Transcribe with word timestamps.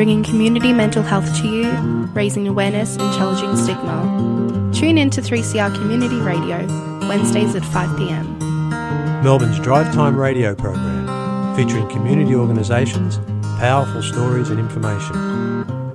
Bringing 0.00 0.24
community 0.24 0.72
mental 0.72 1.02
health 1.02 1.28
to 1.42 1.46
you, 1.46 1.70
raising 2.14 2.48
awareness 2.48 2.96
and 2.96 3.14
challenging 3.18 3.54
stigma. 3.54 4.70
Tune 4.72 4.96
in 4.96 5.10
to 5.10 5.20
3CR 5.20 5.74
Community 5.74 6.16
Radio, 6.16 6.66
Wednesdays 7.06 7.54
at 7.54 7.62
5pm. 7.64 9.22
Melbourne's 9.22 9.60
Drive 9.60 9.92
Time 9.92 10.16
radio 10.16 10.54
program, 10.54 11.54
featuring 11.54 11.86
community 11.90 12.34
organisations, 12.34 13.18
powerful 13.58 14.02
stories 14.02 14.48
and 14.48 14.58
information. 14.58 15.14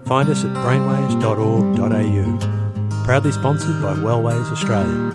Find 0.06 0.30
us 0.30 0.46
at 0.46 0.56
brainwaves.org.au. 0.58 3.06
Proudly 3.06 3.32
sponsored 3.32 3.82
by 3.82 3.96
Wellways 3.96 4.52
Australia. 4.52 5.12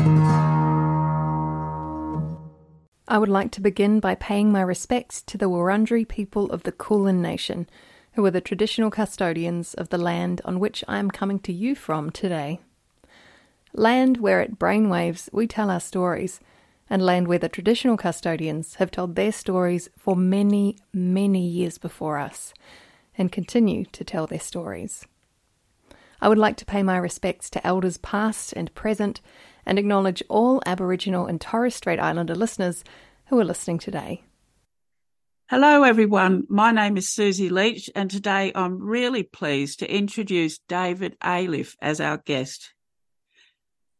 I 3.06 3.18
would 3.18 3.28
like 3.28 3.52
to 3.52 3.60
begin 3.60 4.00
by 4.00 4.16
paying 4.16 4.50
my 4.50 4.62
respects 4.62 5.22
to 5.22 5.38
the 5.38 5.48
Wurundjeri 5.48 6.08
people 6.08 6.50
of 6.50 6.64
the 6.64 6.72
Kulin 6.72 7.22
Nation, 7.22 7.68
who 8.12 8.24
are 8.24 8.30
the 8.30 8.40
traditional 8.40 8.90
custodians 8.90 9.74
of 9.74 9.88
the 9.88 9.98
land 9.98 10.40
on 10.44 10.60
which 10.60 10.84
I 10.88 10.98
am 10.98 11.10
coming 11.10 11.38
to 11.40 11.52
you 11.52 11.74
from 11.74 12.10
today. 12.10 12.60
Land 13.72 14.16
where 14.16 14.40
at 14.40 14.58
Brainwaves 14.58 15.28
we 15.32 15.46
tell 15.46 15.70
our 15.70 15.80
stories, 15.80 16.40
and 16.88 17.00
land 17.00 17.28
where 17.28 17.38
the 17.38 17.48
traditional 17.48 17.96
custodians 17.96 18.74
have 18.76 18.90
told 18.90 19.14
their 19.14 19.30
stories 19.30 19.88
for 19.96 20.16
many, 20.16 20.76
many 20.92 21.46
years 21.46 21.78
before 21.78 22.18
us, 22.18 22.52
and 23.16 23.30
continue 23.30 23.84
to 23.86 24.02
tell 24.02 24.26
their 24.26 24.40
stories. 24.40 25.06
I 26.20 26.28
would 26.28 26.38
like 26.38 26.56
to 26.56 26.66
pay 26.66 26.82
my 26.82 26.96
respects 26.96 27.48
to 27.50 27.66
elders 27.66 27.96
past 27.98 28.52
and 28.54 28.74
present, 28.74 29.20
and 29.64 29.78
acknowledge 29.78 30.22
all 30.28 30.60
Aboriginal 30.66 31.26
and 31.26 31.40
Torres 31.40 31.76
Strait 31.76 32.00
Islander 32.00 32.34
listeners 32.34 32.82
who 33.26 33.38
are 33.38 33.44
listening 33.44 33.78
today. 33.78 34.24
Hello, 35.50 35.82
everyone. 35.82 36.44
My 36.48 36.70
name 36.70 36.96
is 36.96 37.08
Suzie 37.08 37.50
Leach, 37.50 37.90
and 37.96 38.08
today 38.08 38.52
I'm 38.54 38.80
really 38.80 39.24
pleased 39.24 39.80
to 39.80 39.92
introduce 39.92 40.60
David 40.68 41.16
Ayliffe 41.20 41.74
as 41.82 42.00
our 42.00 42.18
guest. 42.18 42.72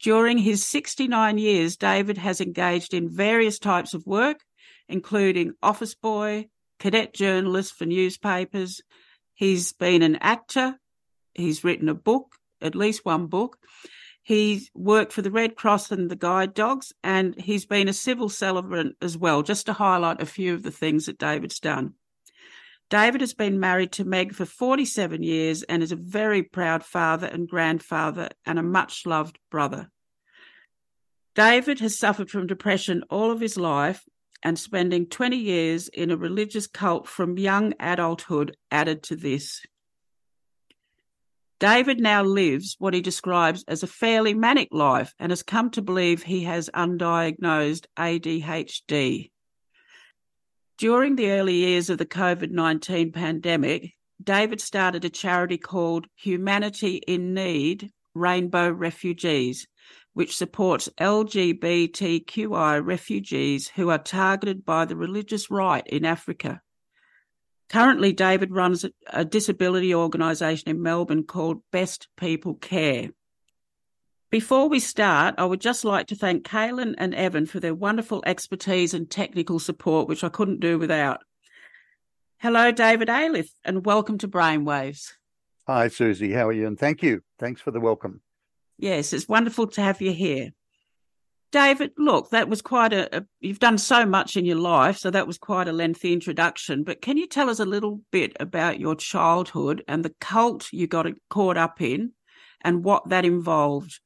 During 0.01 0.39
his 0.39 0.65
69 0.65 1.39
years, 1.39 1.77
David 1.77 2.19
has 2.19 2.41
engaged 2.41 2.95
in 2.95 3.11
various 3.11 3.59
types 3.59 3.95
of 3.95 4.07
work, 4.07 4.45
including 4.89 5.55
office 5.61 5.97
boy, 5.97 6.47
cadet 6.79 7.13
journalist 7.15 7.75
for 7.75 7.85
newspapers. 7.85 8.81
He's 9.35 9.73
been 9.73 10.03
an 10.03 10.19
actor. 10.21 10.79
He's 11.35 11.65
written 11.65 11.89
a 11.89 11.95
book, 11.95 12.37
at 12.63 12.77
least 12.77 13.05
one 13.05 13.27
book. 13.27 13.59
He's 14.23 14.71
worked 14.75 15.13
for 15.13 15.23
the 15.23 15.31
Red 15.31 15.57
Cross 15.57 15.91
and 15.91 16.11
the 16.11 16.17
Guide 16.17 16.55
Dogs, 16.55 16.93
and 17.03 17.35
he's 17.41 17.67
been 17.67 17.89
a 17.89 17.93
civil 17.93 18.29
servant 18.29 18.97
as 19.01 19.17
well, 19.17 19.43
just 19.43 19.67
to 19.67 19.73
highlight 19.73 20.21
a 20.21 20.27
few 20.27 20.55
of 20.55 20.63
the 20.63 20.71
things 20.71 21.07
that 21.07 21.19
David's 21.19 21.59
done. 21.59 21.95
David 22.91 23.21
has 23.21 23.35
been 23.35 23.61
married 23.61 23.93
to 23.93 24.05
Meg 24.05 24.35
for 24.35 24.45
47 24.45 25.23
years 25.23 25.63
and 25.63 25.83
is 25.83 25.93
a 25.93 25.97
very 25.97 26.43
proud 26.43 26.85
father 26.85 27.29
and 27.29 27.49
grandfather 27.49 28.29
and 28.45 28.59
a 28.59 28.65
much 28.65 29.07
loved 29.07 29.39
brother. 29.49 29.91
David 31.37 31.79
has 31.79 31.97
suffered 31.97 32.29
from 32.29 32.49
depression 32.49 33.05
all 33.09 33.31
of 33.31 33.41
his 33.41 33.57
life 33.57 34.05
and 34.43 34.59
spending 34.59 35.07
20 35.07 35.37
years 35.37 35.89
in 35.89 36.11
a 36.11 36.17
religious 36.17 36.67
cult 36.67 37.07
from 37.07 37.39
young 37.39 37.75
adulthood 37.79 38.57
added 38.73 39.05
to 39.05 39.15
this. 39.15 39.63
David 41.61 42.01
now 42.01 42.23
lives 42.23 42.77
what 42.79 42.95
he 42.95 43.03
describes 43.03 43.65
as 43.69 43.83
a 43.83 43.87
fairly 43.87 44.33
manic 44.33 44.69
life 44.73 45.15
and 45.19 45.31
has 45.31 45.43
come 45.43 45.69
to 45.73 45.83
believe 45.83 46.23
he 46.23 46.45
has 46.45 46.71
undiagnosed 46.75 47.85
ADHD. 47.99 49.31
During 50.79 51.17
the 51.17 51.31
early 51.33 51.57
years 51.57 51.91
of 51.91 51.99
the 51.99 52.07
COVID 52.07 52.51
19 52.51 53.13
pandemic, 53.13 53.93
David 54.25 54.63
started 54.63 55.05
a 55.05 55.11
charity 55.11 55.59
called 55.59 56.07
Humanity 56.17 56.97
in 57.07 57.35
Need 57.35 57.91
Rainbow 58.15 58.71
Refugees, 58.71 59.69
which 60.15 60.39
supports 60.39 60.89
LGBTQI 60.99 62.83
refugees 62.83 63.69
who 63.69 63.91
are 63.91 63.99
targeted 63.99 64.65
by 64.65 64.87
the 64.87 64.97
religious 64.97 65.51
right 65.51 65.87
in 65.87 66.07
Africa. 66.07 66.63
Currently, 67.71 68.13
David 68.13 68.51
runs 68.51 68.85
a 69.07 69.25
disability 69.25 69.95
organisation 69.95 70.69
in 70.69 70.83
Melbourne 70.83 71.23
called 71.23 71.63
Best 71.71 72.09
People 72.17 72.55
Care. 72.55 73.11
Before 74.29 74.69
we 74.69 74.81
start, 74.81 75.37
I 75.39 75.45
would 75.45 75.61
just 75.61 75.85
like 75.85 76.09
to 76.09 76.17
thank 76.17 76.45
Kaylin 76.45 76.97
and 76.99 77.15
Evan 77.15 77.47
for 77.47 77.61
their 77.61 77.75
wonderful 77.75 78.25
expertise 78.27 78.93
and 78.93 79.09
technical 79.09 79.61
support, 79.61 80.09
which 80.09 80.25
I 80.25 80.29
couldn't 80.29 80.59
do 80.59 80.81
without. 80.81 81.21
Hello, 82.39 82.73
David 82.73 83.09
Ayliffe, 83.09 83.53
and 83.65 83.87
welcome 83.87 84.19
to 84.19 84.29
Brainwaves. 84.29 85.13
Hi, 85.69 85.87
Suzie. 85.87 86.35
How 86.35 86.49
are 86.49 86.53
you? 86.53 86.67
And 86.67 86.79
thank 86.79 87.05
you. 87.05 87.23
Thanks 87.39 87.61
for 87.61 87.71
the 87.71 87.81
welcome. 87.81 88.21
Yes, 88.79 89.13
it's 89.13 89.29
wonderful 89.29 89.69
to 89.69 89.81
have 89.81 90.03
you 90.03 90.13
here. 90.13 90.51
David, 91.53 91.93
look, 91.99 92.31
that 92.31 92.49
was 92.49 92.63
quite 92.63 92.93
a, 92.93 93.19
a, 93.19 93.27
you've 93.41 93.59
done 93.59 93.79
so 93.79 94.07
much 94.07 94.37
in 94.37 94.45
your 94.45 94.57
life, 94.57 94.99
so 94.99 95.11
that 95.11 95.27
was 95.27 95.37
quite 95.37 95.67
a 95.67 95.73
lengthy 95.73 96.13
introduction. 96.13 96.85
But 96.85 97.03
can 97.03 97.17
you 97.17 97.27
tell 97.27 97.51
us 97.51 97.59
a 97.59 97.65
little 97.65 98.03
bit 98.13 98.37
about 98.39 98.79
your 98.79 98.95
childhood 98.95 99.83
and 99.89 100.05
the 100.05 100.15
cult 100.21 100.73
you 100.73 100.87
got 100.87 101.07
caught 101.29 101.57
up 101.57 101.81
in 101.81 102.13
and 102.63 102.85
what 102.85 103.09
that 103.09 103.25
involved. 103.25 104.01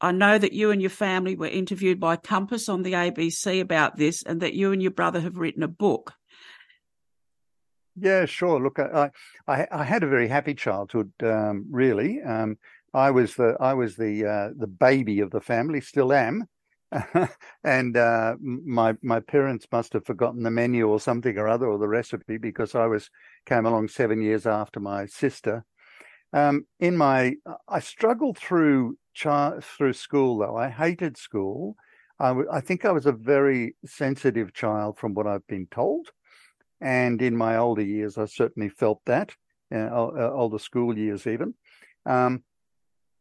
I 0.00 0.12
know 0.12 0.38
that 0.38 0.52
you 0.52 0.70
and 0.70 0.80
your 0.80 0.90
family 0.90 1.36
were 1.36 1.46
interviewed 1.46 2.00
by 2.00 2.16
Compass 2.16 2.68
on 2.68 2.82
the 2.82 2.92
ABC 2.92 3.60
about 3.60 3.96
this, 3.96 4.22
and 4.22 4.40
that 4.40 4.54
you 4.54 4.72
and 4.72 4.80
your 4.80 4.92
brother 4.92 5.20
have 5.20 5.36
written 5.36 5.62
a 5.62 5.68
book. 5.68 6.14
Yeah, 7.96 8.24
sure. 8.24 8.60
Look, 8.60 8.78
I 8.78 9.10
I, 9.46 9.66
I 9.70 9.84
had 9.84 10.02
a 10.02 10.08
very 10.08 10.28
happy 10.28 10.54
childhood. 10.54 11.12
Um, 11.22 11.66
really, 11.70 12.22
um, 12.22 12.56
I 12.94 13.10
was 13.10 13.34
the 13.34 13.56
I 13.60 13.74
was 13.74 13.96
the 13.96 14.24
uh, 14.24 14.48
the 14.56 14.66
baby 14.66 15.20
of 15.20 15.30
the 15.30 15.40
family, 15.40 15.82
still 15.82 16.12
am, 16.12 16.46
and 17.64 17.96
uh, 17.96 18.36
my 18.40 18.96
my 19.02 19.20
parents 19.20 19.66
must 19.70 19.92
have 19.92 20.04
forgotten 20.04 20.42
the 20.42 20.50
menu 20.50 20.88
or 20.88 20.98
something 20.98 21.38
or 21.38 21.48
other 21.48 21.66
or 21.66 21.78
the 21.78 21.86
recipe 21.86 22.36
because 22.36 22.74
I 22.74 22.86
was 22.86 23.10
came 23.46 23.64
along 23.64 23.88
seven 23.88 24.20
years 24.20 24.46
after 24.46 24.80
my 24.80 25.06
sister, 25.06 25.64
um, 26.32 26.66
in 26.78 26.96
my, 26.96 27.34
I 27.68 27.80
struggled 27.80 28.38
through 28.38 28.96
char- 29.14 29.60
through 29.60 29.94
school 29.94 30.38
though. 30.38 30.56
I 30.56 30.68
hated 30.68 31.16
school. 31.16 31.76
I, 32.18 32.28
w- 32.28 32.48
I 32.50 32.60
think 32.60 32.84
I 32.84 32.92
was 32.92 33.06
a 33.06 33.12
very 33.12 33.74
sensitive 33.84 34.52
child 34.52 34.98
from 34.98 35.14
what 35.14 35.26
I've 35.26 35.46
been 35.46 35.66
told, 35.70 36.10
and 36.80 37.20
in 37.20 37.36
my 37.36 37.56
older 37.56 37.82
years, 37.82 38.18
I 38.18 38.26
certainly 38.26 38.68
felt 38.68 39.00
that. 39.06 39.34
Uh, 39.72 39.88
older 39.92 40.58
school 40.58 40.98
years, 40.98 41.28
even. 41.28 41.54
Um, 42.04 42.42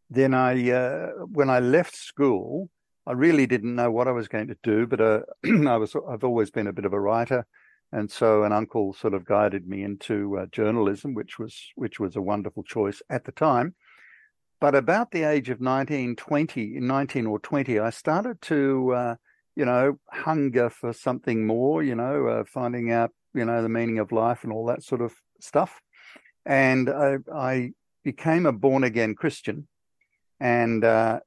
then 0.09 0.33
I, 0.33 0.71
uh, 0.71 1.09
when 1.31 1.47
I 1.47 1.59
left 1.59 1.95
school, 1.95 2.69
I 3.07 3.13
really 3.13 3.47
didn't 3.47 3.75
know 3.75 3.91
what 3.91 4.07
I 4.07 4.11
was 4.11 4.27
going 4.27 4.47
to 4.47 4.57
do, 4.63 4.85
but 4.85 5.01
uh, 5.01 5.21
I 5.67 5.77
was 5.77 5.95
I've 5.95 6.23
always 6.23 6.51
been 6.51 6.67
a 6.67 6.73
bit 6.73 6.85
of 6.85 6.93
a 6.93 6.99
writer. 6.99 7.45
And 7.91 8.11
so 8.11 8.43
an 8.43 8.51
uncle 8.51 8.93
sort 8.93 9.15
of 9.15 9.25
guided 9.25 9.67
me 9.67 9.83
into 9.83 10.37
uh, 10.37 10.45
journalism, 10.51 11.15
which 11.15 11.39
was 11.39 11.59
which 11.75 11.99
was 11.99 12.15
a 12.15 12.21
wonderful 12.21 12.63
choice 12.63 13.01
at 13.09 13.25
the 13.25 13.31
time. 13.31 13.73
But 14.61 14.75
about 14.75 15.11
the 15.11 15.23
age 15.23 15.49
of 15.49 15.61
19, 15.61 16.17
20, 16.17 16.79
19 16.79 17.25
or 17.25 17.39
20, 17.39 17.79
I 17.79 17.89
started 17.89 18.41
to, 18.43 18.93
uh, 18.93 19.15
you 19.55 19.63
know, 19.65 19.97
hunger 20.11 20.69
for 20.69 20.91
something 20.91 21.47
more, 21.47 21.81
you 21.81 21.95
know, 21.95 22.27
uh, 22.27 22.43
finding 22.45 22.91
out, 22.91 23.11
you 23.33 23.45
know, 23.45 23.61
the 23.61 23.69
meaning 23.69 23.99
of 23.99 24.11
life 24.11 24.43
and 24.43 24.51
all 24.51 24.65
that 24.65 24.83
sort 24.83 25.01
of 25.01 25.13
stuff. 25.39 25.79
And 26.45 26.89
I, 26.89 27.17
I 27.33 27.71
became 28.03 28.45
a 28.45 28.51
born 28.51 28.83
again 28.83 29.15
Christian. 29.15 29.67
And 30.39 30.85
uh, 30.85 31.19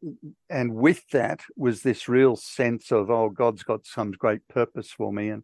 and 0.49 0.75
with 0.75 1.09
that 1.11 1.43
was 1.57 1.83
this 1.83 2.09
real 2.09 2.35
sense 2.37 2.91
of 2.91 3.11
oh 3.11 3.29
God's 3.29 3.63
got 3.63 3.87
some 3.87 4.13
great 4.13 4.47
purpose 4.49 4.91
for 4.91 5.13
me 5.13 5.29
and 5.29 5.43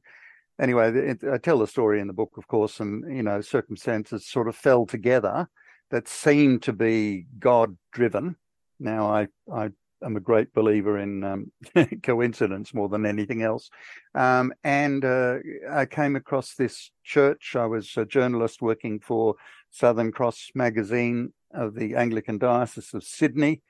anyway, 0.60 0.92
it, 0.92 1.24
I 1.24 1.38
tell 1.38 1.58
the 1.58 1.66
story 1.66 2.00
in 2.00 2.06
the 2.06 2.12
book, 2.12 2.34
of 2.36 2.48
course, 2.48 2.80
and 2.80 3.04
you 3.14 3.22
know, 3.22 3.40
circumstances 3.40 4.26
sort 4.26 4.48
of 4.48 4.56
fell 4.56 4.86
together 4.86 5.48
that 5.90 6.08
seemed 6.08 6.62
to 6.62 6.72
be 6.72 7.26
God 7.38 7.76
driven. 7.92 8.36
Now, 8.80 9.10
I 9.10 9.28
I 9.52 9.70
am 10.04 10.16
a 10.16 10.20
great 10.20 10.52
believer 10.52 10.98
in 10.98 11.24
um, 11.24 11.52
coincidence 12.02 12.74
more 12.74 12.88
than 12.88 13.06
anything 13.06 13.42
else, 13.42 13.70
um, 14.14 14.52
and 14.64 15.04
uh, 15.04 15.36
I 15.70 15.86
came 15.86 16.16
across 16.16 16.54
this 16.54 16.90
church. 17.04 17.54
I 17.56 17.66
was 17.66 17.96
a 17.96 18.04
journalist 18.04 18.62
working 18.62 19.00
for 19.00 19.34
Southern 19.70 20.12
Cross 20.12 20.50
magazine 20.54 21.32
of 21.52 21.74
the 21.74 21.94
Anglican 21.94 22.38
Diocese 22.38 22.94
of 22.94 23.04
Sydney, 23.04 23.62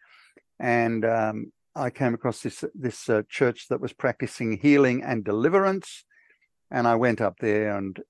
and 0.59 1.05
um, 1.05 1.53
I 1.75 1.91
came 1.91 2.15
across 2.15 2.43
this 2.43 2.65
this 2.75 3.09
uh, 3.09 3.23
church 3.29 3.69
that 3.69 3.81
was 3.81 3.93
practicing 3.93 4.59
healing 4.59 5.03
and 5.03 5.25
deliverance, 5.25 6.05
and 6.71 6.87
I 6.89 6.97
went 6.97 7.21
up 7.21 7.37
there 7.41 7.77
and 7.77 8.01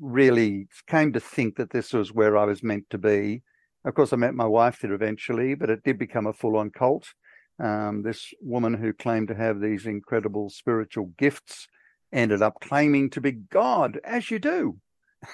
really 0.00 0.66
came 0.86 1.12
to 1.12 1.20
think 1.20 1.56
that 1.56 1.70
this 1.70 1.92
was 1.92 2.12
where 2.12 2.36
I 2.36 2.44
was 2.44 2.62
meant 2.62 2.88
to 2.90 2.98
be. 2.98 3.42
Of 3.84 3.94
course, 3.94 4.12
I 4.12 4.16
met 4.16 4.34
my 4.34 4.46
wife 4.46 4.80
there 4.80 4.92
eventually, 4.92 5.54
but 5.54 5.70
it 5.70 5.84
did 5.84 5.98
become 5.98 6.26
a 6.26 6.32
full 6.32 6.56
on 6.56 6.70
cult. 6.70 7.12
Um, 7.60 8.02
this 8.02 8.32
woman 8.40 8.74
who 8.74 8.92
claimed 8.92 9.28
to 9.28 9.34
have 9.34 9.60
these 9.60 9.84
incredible 9.84 10.48
spiritual 10.48 11.12
gifts 11.18 11.68
ended 12.12 12.40
up 12.40 12.60
claiming 12.60 13.10
to 13.10 13.20
be 13.20 13.32
God, 13.32 14.00
as 14.04 14.30
you 14.30 14.38
do. 14.38 14.78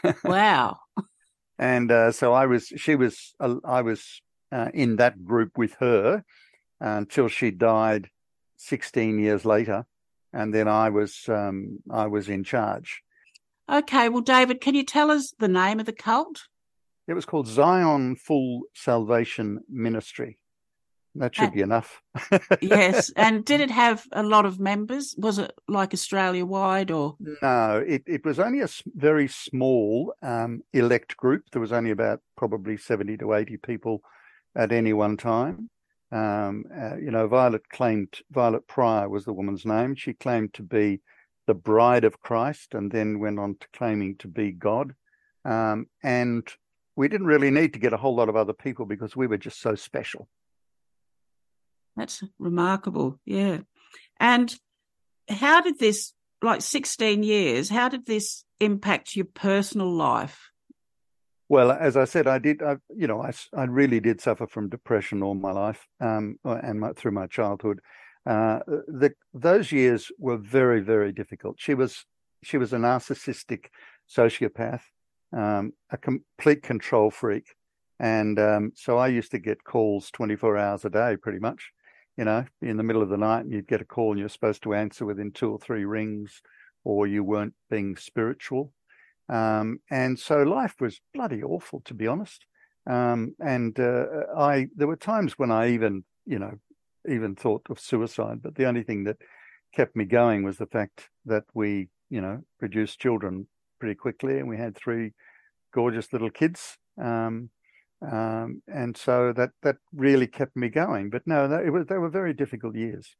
Wow. 0.25 0.79
and 1.59 1.93
uh, 1.93 2.11
so 2.11 2.33
I 2.33 2.47
was, 2.47 2.67
she 2.77 2.97
was, 2.97 3.35
uh, 3.39 3.57
I 3.65 3.83
was 3.83 4.21
uh, 4.51 4.71
in 4.75 4.97
that 4.97 5.25
group 5.25 5.57
with 5.57 5.75
her 5.75 6.25
until 6.81 7.29
she 7.29 7.53
died 7.53 8.11
16 8.57 9.21
years 9.21 9.45
later, 9.45 9.87
and 10.33 10.53
then 10.53 10.67
I 10.67 10.91
was, 10.91 11.29
um, 11.29 11.79
I 11.89 12.09
was 12.09 12.29
in 12.29 12.43
charge. 12.43 13.03
Okay, 13.71 14.09
well, 14.09 14.23
David, 14.23 14.61
can 14.61 14.75
you 14.75 14.85
tell 14.85 15.11
us 15.11 15.33
the 15.39 15.49
name 15.49 15.79
of 15.79 15.87
the 15.87 15.93
cult? 15.93 16.49
It 17.07 17.15
was 17.15 17.25
called 17.25 17.47
Zion 17.47 18.17
Full 18.17 18.63
Salvation 18.75 19.61
Ministry. 19.69 20.39
That 21.19 21.35
should 21.35 21.53
be 21.53 21.61
enough. 21.61 22.03
yes. 22.61 23.11
And 23.17 23.45
did 23.45 23.61
it 23.61 23.71
have 23.71 24.07
a 24.13 24.23
lot 24.23 24.45
of 24.45 24.61
members? 24.61 25.15
Was 25.19 25.39
it 25.39 25.53
like 25.69 25.95
Australia 25.95 26.45
wide 26.45 26.91
or? 26.91 27.17
No, 27.43 27.83
it, 27.87 28.03
it 28.07 28.25
was 28.25 28.39
only 28.39 28.61
a 28.61 28.69
very 28.95 29.29
small 29.29 30.15
um, 30.23 30.63
elect 30.73 31.17
group. 31.17 31.45
There 31.51 31.61
was 31.61 31.73
only 31.73 31.91
about 31.91 32.21
probably 32.37 32.77
70 32.77 33.17
to 33.19 33.35
80 33.35 33.57
people 33.59 34.03
at 34.55 34.73
any 34.73 34.93
one 34.93 35.17
time. 35.17 35.71
Um, 36.13 36.65
uh, 36.75 36.97
you 36.97 37.11
know, 37.11 37.27
Violet 37.27 37.69
claimed, 37.69 38.21
Violet 38.31 38.67
Pryor 38.67 39.09
was 39.09 39.25
the 39.25 39.33
woman's 39.33 39.65
name. 39.65 39.95
She 39.95 40.13
claimed 40.13 40.55
to 40.55 40.63
be 40.63 41.01
the 41.47 41.55
bride 41.55 42.05
of 42.05 42.21
Christ 42.21 42.75
and 42.75 42.91
then 42.91 43.19
went 43.19 43.39
on 43.39 43.57
to 43.61 43.67
claiming 43.73 44.17
to 44.19 44.29
be 44.29 44.53
God. 44.53 44.95
Um, 45.45 45.87
and 46.03 46.47
we 46.97 47.09
didn't 47.09 47.27
really 47.27 47.51
need 47.51 47.73
to 47.75 47.79
get 47.79 47.93
a 47.93 47.97
whole 47.97 48.15
lot 48.15 48.29
of 48.29 48.37
other 48.37 48.53
people 48.53 48.87
because 48.87 49.15
we 49.15 49.27
were 49.27 49.39
just 49.39 49.61
so 49.61 49.75
special. 49.75 50.29
That's 51.97 52.23
remarkable. 52.39 53.19
Yeah. 53.25 53.61
And 54.21 54.55
how 55.29 55.61
did 55.61 55.79
this, 55.79 56.13
like 56.43 56.61
16 56.61 57.23
years, 57.23 57.71
how 57.71 57.89
did 57.89 58.07
this 58.07 58.45
impact 58.61 59.17
your 59.17 59.27
personal 59.27 59.91
life? 59.91 60.51
Well, 61.49 61.71
as 61.71 61.97
I 61.97 62.05
said, 62.05 62.27
I 62.27 62.39
did, 62.39 62.63
I, 62.63 62.77
you 62.95 63.07
know, 63.07 63.23
I, 63.23 63.33
I 63.55 63.65
really 63.65 64.01
did 64.01 64.21
suffer 64.21 64.47
from 64.47 64.69
depression 64.69 65.23
all 65.23 65.35
my 65.35 65.53
life 65.53 65.87
um, 66.01 66.39
and 66.45 66.81
my, 66.81 66.93
through 66.93 67.13
my 67.13 67.27
childhood. 67.29 67.81
Uh, 68.27 68.59
the, 68.67 69.15
those 69.33 69.71
years 69.71 70.11
were 70.19 70.37
very, 70.37 70.81
very 70.81 71.13
difficult. 71.13 71.57
She 71.59 71.75
was, 71.75 72.05
she 72.43 72.59
was 72.59 72.73
a 72.73 72.79
narcissistic 72.79 73.67
sociopath, 74.13 74.83
um, 75.33 75.73
a 75.91 75.97
complete 75.97 76.63
control 76.63 77.13
freak. 77.13 77.55
And 78.01 78.39
um, 78.41 78.73
so 78.75 78.99
I 78.99 79.09
used 79.09 79.31
to 79.31 79.39
get 79.39 79.63
calls 79.63 80.11
24 80.11 80.59
hours 80.59 80.85
a 80.85 80.91
day, 80.91 81.17
pretty 81.17 81.39
much 81.39 81.71
you 82.17 82.25
know, 82.25 82.45
in 82.63 82.77
the 82.77 82.83
middle 82.83 83.03
of 83.03 83.09
the 83.09 83.17
night 83.17 83.41
and 83.41 83.53
you'd 83.53 83.69
get 83.69 83.81
a 83.81 83.85
call 83.85 84.13
and 84.13 84.21
you're 84.21 84.29
supposed 84.29 84.63
to 84.63 84.75
answer 84.75 85.05
within 85.05 85.31
two 85.31 85.51
or 85.51 85.59
three 85.59 85.85
rings, 85.85 86.43
or 86.85 87.07
you 87.07 87.23
weren't 87.23 87.55
being 87.69 87.97
spiritual. 87.97 88.73
Um, 89.29 89.81
and 89.91 90.19
so 90.19 90.43
life 90.43 90.75
was 90.81 91.01
bloody 91.13 91.43
awful, 91.43 91.81
to 91.87 91.95
be 91.95 92.07
honest. 92.07 92.47
Um, 92.89 93.35
and 93.41 93.79
uh, 93.79 94.05
I, 94.37 94.69
there 94.77 94.87
were 94.87 94.97
times 94.97 95.39
when 95.39 95.51
I 95.51 95.71
even, 95.71 96.05
you 96.25 96.39
know, 96.39 96.55
even 97.09 97.35
thought 97.35 97.67
of 97.71 97.81
suicide, 97.81 98.41
but 98.43 98.55
the 98.55 98.67
only 98.67 98.83
thing 98.83 99.05
that 99.05 99.17
kept 99.75 99.97
me 99.97 100.05
going 100.05 100.43
was 100.43 100.59
the 100.59 100.67
fact 100.67 101.09
that 101.25 101.45
we, 101.55 101.89
you 102.09 102.21
know, 102.21 102.43
produced 102.59 103.01
children 103.01 103.49
pretty 103.81 103.95
quickly, 103.95 104.39
and 104.39 104.49
we 104.49 104.57
had 104.57 104.77
three 104.77 105.13
gorgeous 105.75 106.13
little 106.13 106.31
kids. 106.31 106.79
Um, 107.03 107.51
um, 108.03 108.63
and 108.69 108.97
so 108.97 109.33
that 109.33 109.51
that 109.63 109.77
really 109.93 110.27
kept 110.27 110.57
me 110.57 110.69
going. 110.69 111.11
But 111.11 111.23
no, 111.27 111.45
it 111.45 111.71
was 111.71 111.87
they 111.87 111.99
were 111.99 112.09
very 112.11 112.35
difficult 112.35 112.77
years. 112.77 113.17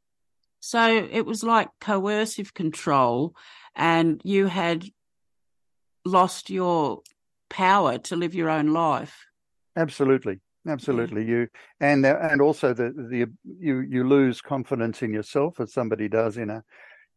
So 0.59 1.07
it 1.11 1.25
was 1.25 1.43
like 1.43 1.69
coercive 1.79 2.53
control, 2.53 3.35
and 3.75 4.21
you 4.23 4.47
had 4.47 4.85
lost 6.05 6.49
your 6.49 7.01
power 7.49 7.97
to 7.97 8.15
live 8.15 8.33
your 8.33 8.49
own 8.49 8.67
life. 8.73 9.25
Absolutely, 9.75 10.39
absolutely. 10.67 11.23
Yeah. 11.23 11.29
You 11.29 11.47
and 11.79 12.05
and 12.05 12.41
also 12.41 12.73
the 12.73 12.91
the 12.91 13.27
you 13.43 13.81
you 13.81 14.07
lose 14.07 14.41
confidence 14.41 15.01
in 15.01 15.13
yourself 15.13 15.59
as 15.59 15.73
somebody 15.73 16.07
does 16.07 16.37
in 16.37 16.49
a 16.49 16.63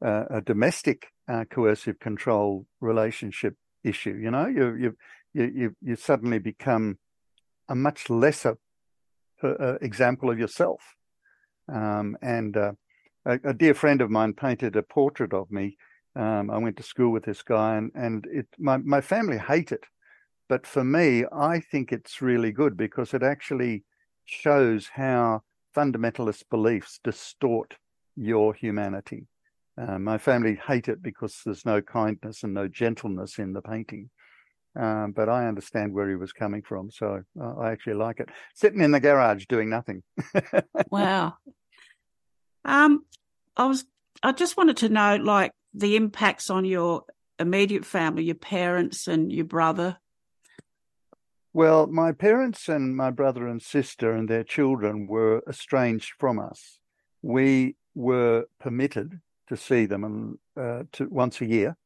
uh, 0.05 0.25
a 0.31 0.41
domestic 0.41 1.09
uh, 1.29 1.45
coercive 1.51 1.99
control 1.99 2.67
relationship 2.81 3.55
issue. 3.85 4.19
You 4.23 4.31
know, 4.31 4.47
you 4.47 4.75
you 4.75 4.97
you 5.35 5.77
you 5.83 5.97
suddenly 5.97 6.39
become 6.39 6.99
a 7.71 7.75
much 7.75 8.11
lesser 8.11 8.59
uh, 9.43 9.79
example 9.81 10.31
of 10.31 10.39
yourself. 10.39 10.97
Um, 11.73 12.19
and 12.21 12.57
uh, 12.57 12.73
a, 13.25 13.39
a, 13.45 13.55
dear 13.55 13.75
friend 13.75 14.03
of 14.03 14.11
mine 14.11 14.35
painted 14.35 14.77
a 14.77 14.83
portrait 14.83 15.33
of 15.33 15.51
me. 15.51 15.79
Um, 16.17 16.51
I 16.51 16.59
went 16.59 16.77
to 16.79 16.83
school 16.83 17.13
with 17.13 17.25
this 17.25 17.43
guy, 17.43 17.77
and 17.77 17.93
and 17.95 18.27
it 18.31 18.49
my 18.59 18.79
my 18.79 19.01
family 19.01 19.39
hate 19.39 19.71
it, 19.71 19.85
but 20.49 20.67
for 20.67 20.83
me, 20.83 21.25
I 21.33 21.61
think 21.61 21.93
it's 21.93 22.21
really 22.21 22.51
good 22.51 22.77
because 22.77 23.15
it 23.15 23.23
actually 23.23 23.85
shows 24.25 24.89
how 24.93 25.43
fundamentalist 25.77 26.43
beliefs 26.51 26.99
distort 27.05 27.77
your 28.17 28.53
humanity. 28.53 29.29
Uh, 29.79 29.99
my 29.99 30.19
family 30.19 30.59
hate 30.67 30.89
it 30.89 31.01
because 31.03 31.41
there's 31.45 31.65
no 31.65 31.81
kindness 31.81 32.43
and 32.43 32.53
no 32.53 32.67
gentleness 32.67 33.39
in 33.39 33.53
the 33.53 33.63
painting. 33.63 34.11
Um, 34.77 35.13
but 35.13 35.29
I 35.29 35.49
understand 35.49 35.93
where 35.93 36.09
he 36.09 36.15
was 36.15 36.33
coming 36.33 36.63
from, 36.63 36.91
so 36.91 37.23
uh, 37.41 37.55
I 37.59 37.73
actually 37.73 37.95
like 37.95 38.21
it. 38.21 38.29
Sitting 38.55 38.81
in 38.81 38.93
the 38.93 39.01
garage 39.01 39.47
doing 39.47 39.69
nothing. 39.69 40.03
wow. 40.91 41.35
Um, 42.65 43.05
I 43.57 43.67
was. 43.67 43.85
I 44.23 44.33
just 44.33 44.57
wanted 44.57 44.77
to 44.79 44.89
know, 44.91 45.17
like, 45.17 45.53
the 45.73 45.97
impacts 45.97 46.51
on 46.51 46.65
your 46.65 47.05
immediate 47.39 47.85
family, 47.85 48.25
your 48.25 48.35
parents 48.35 49.09
and 49.09 49.33
your 49.33 49.47
brother. 49.47 49.97
Well, 51.53 51.87
my 51.87 52.13
parents 52.13 52.69
and 52.69 52.95
my 52.95 53.11
brother 53.11 53.49
and 53.49 53.61
sister 53.61 54.13
and 54.13 54.29
their 54.29 54.45
children 54.45 55.07
were 55.07 55.43
estranged 55.49 56.13
from 56.19 56.39
us. 56.39 56.79
We 57.23 57.77
were 57.95 58.45
permitted 58.61 59.21
to 59.49 59.57
see 59.57 59.87
them 59.87 60.39
uh, 60.57 60.85
to 60.93 61.09
once 61.09 61.41
a 61.41 61.47
year, 61.47 61.77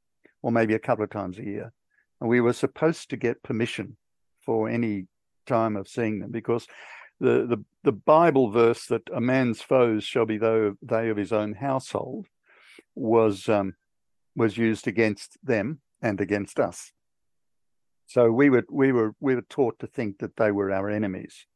or 0.42 0.52
maybe 0.52 0.74
a 0.74 0.78
couple 0.78 1.04
of 1.04 1.10
times 1.10 1.38
a 1.38 1.44
year 1.44 1.72
we 2.28 2.40
were 2.40 2.52
supposed 2.52 3.10
to 3.10 3.16
get 3.16 3.42
permission 3.42 3.96
for 4.44 4.68
any 4.68 5.06
time 5.46 5.76
of 5.76 5.88
seeing 5.88 6.20
them 6.20 6.30
because 6.30 6.66
the, 7.20 7.46
the, 7.46 7.64
the 7.84 7.92
Bible 7.92 8.50
verse 8.50 8.86
that 8.86 9.02
a 9.14 9.20
man's 9.20 9.62
foes 9.62 10.04
shall 10.04 10.26
be 10.26 10.38
though 10.38 10.76
they 10.82 11.08
of 11.08 11.16
his 11.16 11.32
own 11.32 11.54
household 11.54 12.26
was 12.94 13.48
um, 13.48 13.74
was 14.36 14.56
used 14.56 14.86
against 14.86 15.38
them 15.42 15.80
and 16.02 16.20
against 16.20 16.58
us. 16.58 16.92
So 18.06 18.30
we 18.30 18.50
were 18.50 18.64
we 18.70 18.92
were 18.92 19.14
we 19.20 19.34
were 19.34 19.42
taught 19.48 19.78
to 19.78 19.86
think 19.86 20.18
that 20.18 20.36
they 20.36 20.50
were 20.50 20.70
our 20.70 20.90
enemies, 20.90 21.46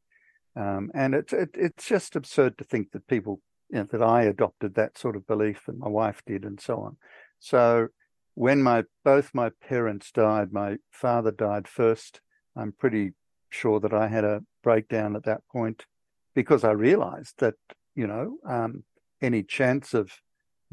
um, 0.55 0.91
and 0.93 1.13
it's 1.13 1.33
it, 1.33 1.49
it's 1.53 1.87
just 1.87 2.15
absurd 2.15 2.57
to 2.57 2.63
think 2.63 2.91
that 2.91 3.07
people 3.07 3.41
you 3.69 3.79
know, 3.79 3.83
that 3.83 4.01
I 4.01 4.23
adopted 4.23 4.75
that 4.75 4.97
sort 4.97 5.15
of 5.15 5.27
belief 5.27 5.67
and 5.67 5.77
my 5.77 5.87
wife 5.87 6.21
did 6.25 6.43
and 6.43 6.59
so 6.59 6.79
on. 6.79 6.97
So 7.39 7.89
when 8.39 8.63
my 8.63 8.85
both 9.03 9.31
my 9.33 9.49
parents 9.67 10.13
died, 10.13 10.53
my 10.53 10.77
father 10.91 11.29
died 11.29 11.67
first. 11.67 12.21
I'm 12.55 12.71
pretty 12.71 13.11
sure 13.49 13.81
that 13.81 13.93
I 13.93 14.07
had 14.07 14.23
a 14.23 14.43
breakdown 14.63 15.17
at 15.17 15.25
that 15.25 15.41
point 15.51 15.85
because 16.33 16.63
I 16.63 16.71
realized 16.71 17.33
that 17.39 17.55
you 17.95 18.07
know 18.07 18.37
um, 18.47 18.85
any 19.21 19.43
chance 19.43 19.93
of 19.93 20.21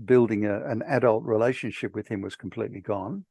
building 0.05 0.45
a, 0.45 0.65
an 0.65 0.85
adult 0.87 1.25
relationship 1.25 1.93
with 1.93 2.07
him 2.07 2.21
was 2.21 2.37
completely 2.37 2.81
gone, 2.81 3.25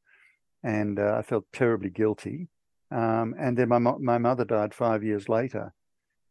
and 0.61 0.99
uh, 0.99 1.15
I 1.17 1.21
felt 1.21 1.45
terribly 1.53 1.89
guilty. 1.89 2.49
Um, 2.91 3.35
and 3.39 3.57
then 3.57 3.69
my 3.69 3.79
my 3.79 4.17
mother 4.17 4.43
died 4.43 4.73
five 4.73 5.01
years 5.01 5.29
later, 5.29 5.71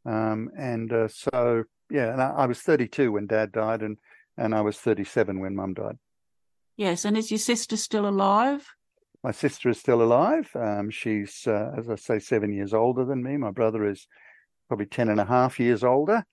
um, 0.04 0.50
and 0.58 0.92
uh, 0.92 1.08
so 1.08 1.64
yeah, 1.90 2.12
and 2.12 2.20
I, 2.20 2.28
I 2.42 2.46
was 2.46 2.61
32 2.61 3.12
when 3.12 3.26
Dad 3.26 3.50
died, 3.50 3.80
and 3.80 3.96
and 4.37 4.54
I 4.54 4.61
was 4.61 4.76
37 4.76 5.40
when 5.40 5.56
Mum 5.56 5.73
died. 5.73 5.96
Yes, 6.76 7.04
and 7.04 7.16
is 7.16 7.31
your 7.31 7.38
sister 7.38 7.76
still 7.76 8.09
alive? 8.09 8.66
My 9.23 9.31
sister 9.31 9.71
is 9.71 9.78
still 9.78 10.02
alive. 10.02 10.50
Um, 10.54 10.90
she's, 10.90 11.47
uh, 11.47 11.73
as 11.78 11.88
I 11.88 11.95
say, 11.95 12.19
seven 12.19 12.52
years 12.52 12.75
older 12.75 13.04
than 13.04 13.23
me. 13.23 13.37
My 13.37 13.52
brother 13.52 13.88
is 13.88 14.07
probably 14.69 14.87
ten 14.87 15.09
and 15.09 15.21
a 15.21 15.25
half 15.25 15.61
years 15.61 15.85
older. 15.85 16.25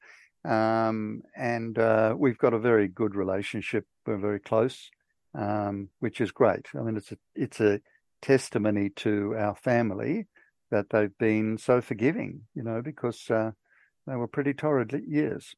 Um, 0.44 1.22
and 1.38 1.78
uh, 1.78 2.16
we've 2.18 2.38
got 2.38 2.54
a 2.54 2.60
very 2.60 2.88
good 2.88 3.16
relationship. 3.16 3.86
We're 4.06 4.18
very 4.18 4.40
close, 4.40 4.90
um, 5.36 5.90
which 6.00 6.20
is 6.20 6.32
great. 6.32 6.66
I 6.76 6.82
mean, 6.82 6.98
it's 6.98 7.12
a, 7.12 7.18
it's 7.36 7.62
a 7.62 7.80
testimony 8.22 8.90
to 8.98 9.36
our 9.38 9.56
family 9.56 10.28
that 10.72 10.90
they've 10.90 11.16
been 11.18 11.58
so 11.58 11.82
forgiving, 11.82 12.42
you 12.56 12.64
know, 12.64 12.82
because 12.82 13.30
uh, 13.30 13.52
they 14.08 14.16
were 14.16 14.28
pretty 14.28 14.54
torrid 14.54 15.00
years. 15.08 15.56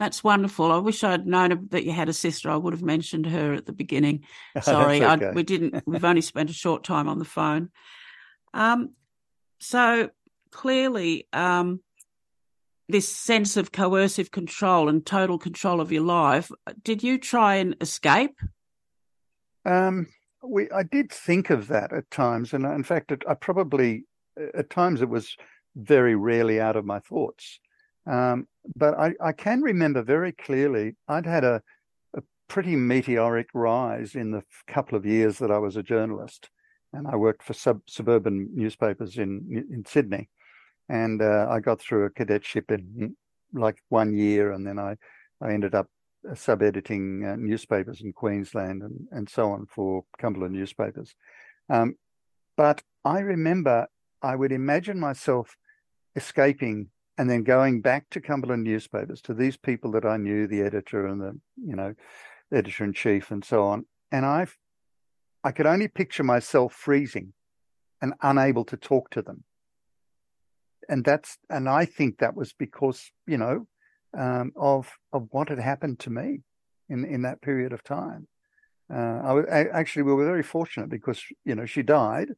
That's 0.00 0.24
wonderful. 0.24 0.72
I 0.72 0.78
wish 0.78 1.04
I'd 1.04 1.26
known 1.26 1.68
that 1.72 1.84
you 1.84 1.92
had 1.92 2.08
a 2.08 2.14
sister. 2.14 2.50
I 2.50 2.56
would 2.56 2.72
have 2.72 2.82
mentioned 2.82 3.26
her 3.26 3.52
at 3.52 3.66
the 3.66 3.72
beginning. 3.72 4.24
Sorry, 4.62 5.04
okay. 5.04 5.26
I, 5.26 5.32
we 5.32 5.42
didn't. 5.42 5.82
We've 5.86 6.06
only 6.06 6.22
spent 6.22 6.48
a 6.48 6.54
short 6.54 6.84
time 6.84 7.06
on 7.06 7.18
the 7.18 7.26
phone. 7.26 7.68
Um, 8.54 8.94
so 9.58 10.08
clearly, 10.50 11.28
um, 11.34 11.80
this 12.88 13.14
sense 13.14 13.58
of 13.58 13.72
coercive 13.72 14.30
control 14.30 14.88
and 14.88 15.04
total 15.04 15.36
control 15.36 15.82
of 15.82 15.92
your 15.92 16.02
life. 16.02 16.50
Did 16.82 17.02
you 17.02 17.18
try 17.18 17.56
and 17.56 17.76
escape? 17.82 18.40
Um, 19.66 20.06
we, 20.42 20.70
I 20.70 20.82
did 20.82 21.12
think 21.12 21.50
of 21.50 21.68
that 21.68 21.92
at 21.92 22.10
times, 22.10 22.54
and 22.54 22.64
in 22.64 22.84
fact, 22.84 23.12
it, 23.12 23.22
I 23.28 23.34
probably 23.34 24.04
at 24.54 24.70
times 24.70 25.02
it 25.02 25.10
was 25.10 25.36
very 25.76 26.14
rarely 26.14 26.58
out 26.58 26.76
of 26.76 26.86
my 26.86 27.00
thoughts. 27.00 27.60
Um, 28.06 28.46
but 28.76 28.98
I, 28.98 29.12
I, 29.20 29.32
can 29.32 29.62
remember 29.62 30.02
very 30.02 30.32
clearly 30.32 30.96
I'd 31.06 31.26
had 31.26 31.44
a, 31.44 31.62
a, 32.14 32.22
pretty 32.48 32.74
meteoric 32.74 33.48
rise 33.52 34.14
in 34.14 34.30
the 34.30 34.42
couple 34.66 34.96
of 34.96 35.04
years 35.04 35.38
that 35.38 35.50
I 35.50 35.58
was 35.58 35.76
a 35.76 35.82
journalist, 35.82 36.48
and 36.92 37.06
I 37.06 37.16
worked 37.16 37.42
for 37.42 37.52
sub, 37.52 37.82
suburban 37.86 38.48
newspapers 38.54 39.18
in 39.18 39.66
in 39.70 39.84
Sydney, 39.86 40.28
and 40.88 41.20
uh, 41.20 41.46
I 41.50 41.60
got 41.60 41.80
through 41.80 42.06
a 42.06 42.10
cadetship 42.10 42.70
in 42.70 43.16
like 43.52 43.76
one 43.90 44.16
year, 44.16 44.52
and 44.52 44.66
then 44.66 44.78
I 44.78 44.96
I 45.42 45.52
ended 45.52 45.74
up 45.74 45.86
uh, 46.28 46.34
sub 46.34 46.62
editing 46.62 47.24
uh, 47.24 47.36
newspapers 47.36 48.00
in 48.00 48.12
Queensland 48.12 48.82
and 48.82 49.08
and 49.12 49.28
so 49.28 49.52
on 49.52 49.66
for 49.66 50.04
Cumberland 50.18 50.54
newspapers. 50.54 51.14
Um, 51.68 51.96
but 52.56 52.82
I 53.04 53.20
remember 53.20 53.86
I 54.22 54.36
would 54.36 54.52
imagine 54.52 54.98
myself 54.98 55.56
escaping 56.16 56.90
and 57.18 57.28
then 57.28 57.42
going 57.42 57.80
back 57.80 58.08
to 58.10 58.20
Cumberland 58.20 58.64
newspapers 58.64 59.20
to 59.22 59.34
these 59.34 59.56
people 59.56 59.90
that 59.92 60.04
I 60.04 60.16
knew, 60.16 60.46
the 60.46 60.62
editor 60.62 61.06
and 61.06 61.20
the 61.20 61.38
you 61.56 61.76
know 61.76 61.94
editor 62.52 62.84
in 62.84 62.92
chief 62.92 63.30
and 63.30 63.44
so 63.44 63.64
on, 63.64 63.86
and 64.10 64.24
I 64.24 64.46
I 65.44 65.52
could 65.52 65.66
only 65.66 65.88
picture 65.88 66.24
myself 66.24 66.72
freezing 66.72 67.32
and 68.02 68.14
unable 68.22 68.64
to 68.66 68.76
talk 68.76 69.10
to 69.10 69.22
them, 69.22 69.44
and 70.88 71.04
that's 71.04 71.38
and 71.48 71.68
I 71.68 71.84
think 71.84 72.18
that 72.18 72.34
was 72.34 72.52
because 72.52 73.10
you 73.26 73.38
know 73.38 73.66
um, 74.16 74.52
of 74.56 74.90
of 75.12 75.28
what 75.30 75.48
had 75.48 75.58
happened 75.58 75.98
to 76.00 76.10
me 76.10 76.40
in 76.88 77.04
in 77.04 77.22
that 77.22 77.42
period 77.42 77.72
of 77.72 77.84
time. 77.84 78.28
Uh, 78.92 79.20
I 79.22 79.32
was 79.32 79.44
I, 79.50 79.64
actually 79.66 80.02
we 80.02 80.14
were 80.14 80.26
very 80.26 80.42
fortunate 80.42 80.88
because 80.88 81.22
you 81.44 81.54
know 81.54 81.66
she 81.66 81.82
died, 81.82 82.30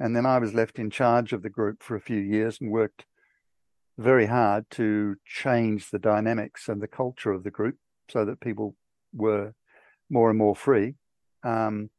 and 0.00 0.16
then 0.16 0.26
I 0.26 0.38
was 0.38 0.54
left 0.54 0.78
in 0.78 0.90
charge 0.90 1.32
of 1.32 1.42
the 1.42 1.50
group 1.50 1.82
for 1.82 1.96
a 1.96 2.00
few 2.00 2.18
years 2.18 2.58
and 2.60 2.70
worked 2.70 3.04
very 3.98 4.26
hard 4.26 4.68
to 4.70 5.16
change 5.26 5.90
the 5.90 5.98
dynamics 5.98 6.68
and 6.68 6.80
the 6.80 6.88
culture 6.88 7.32
of 7.32 7.44
the 7.44 7.50
group 7.50 7.76
so 8.08 8.24
that 8.24 8.40
people 8.40 8.74
were 9.12 9.54
more 10.10 10.30
and 10.30 10.38
more 10.38 10.56
free. 10.56 10.94
Um, 11.42 11.90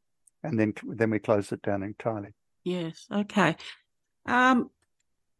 and 0.42 0.58
then 0.58 0.74
then 0.86 1.10
we 1.10 1.18
closed 1.18 1.52
it 1.52 1.62
down 1.62 1.82
entirely. 1.82 2.30
Yes. 2.64 3.06
Okay. 3.10 3.56
Um, 4.26 4.70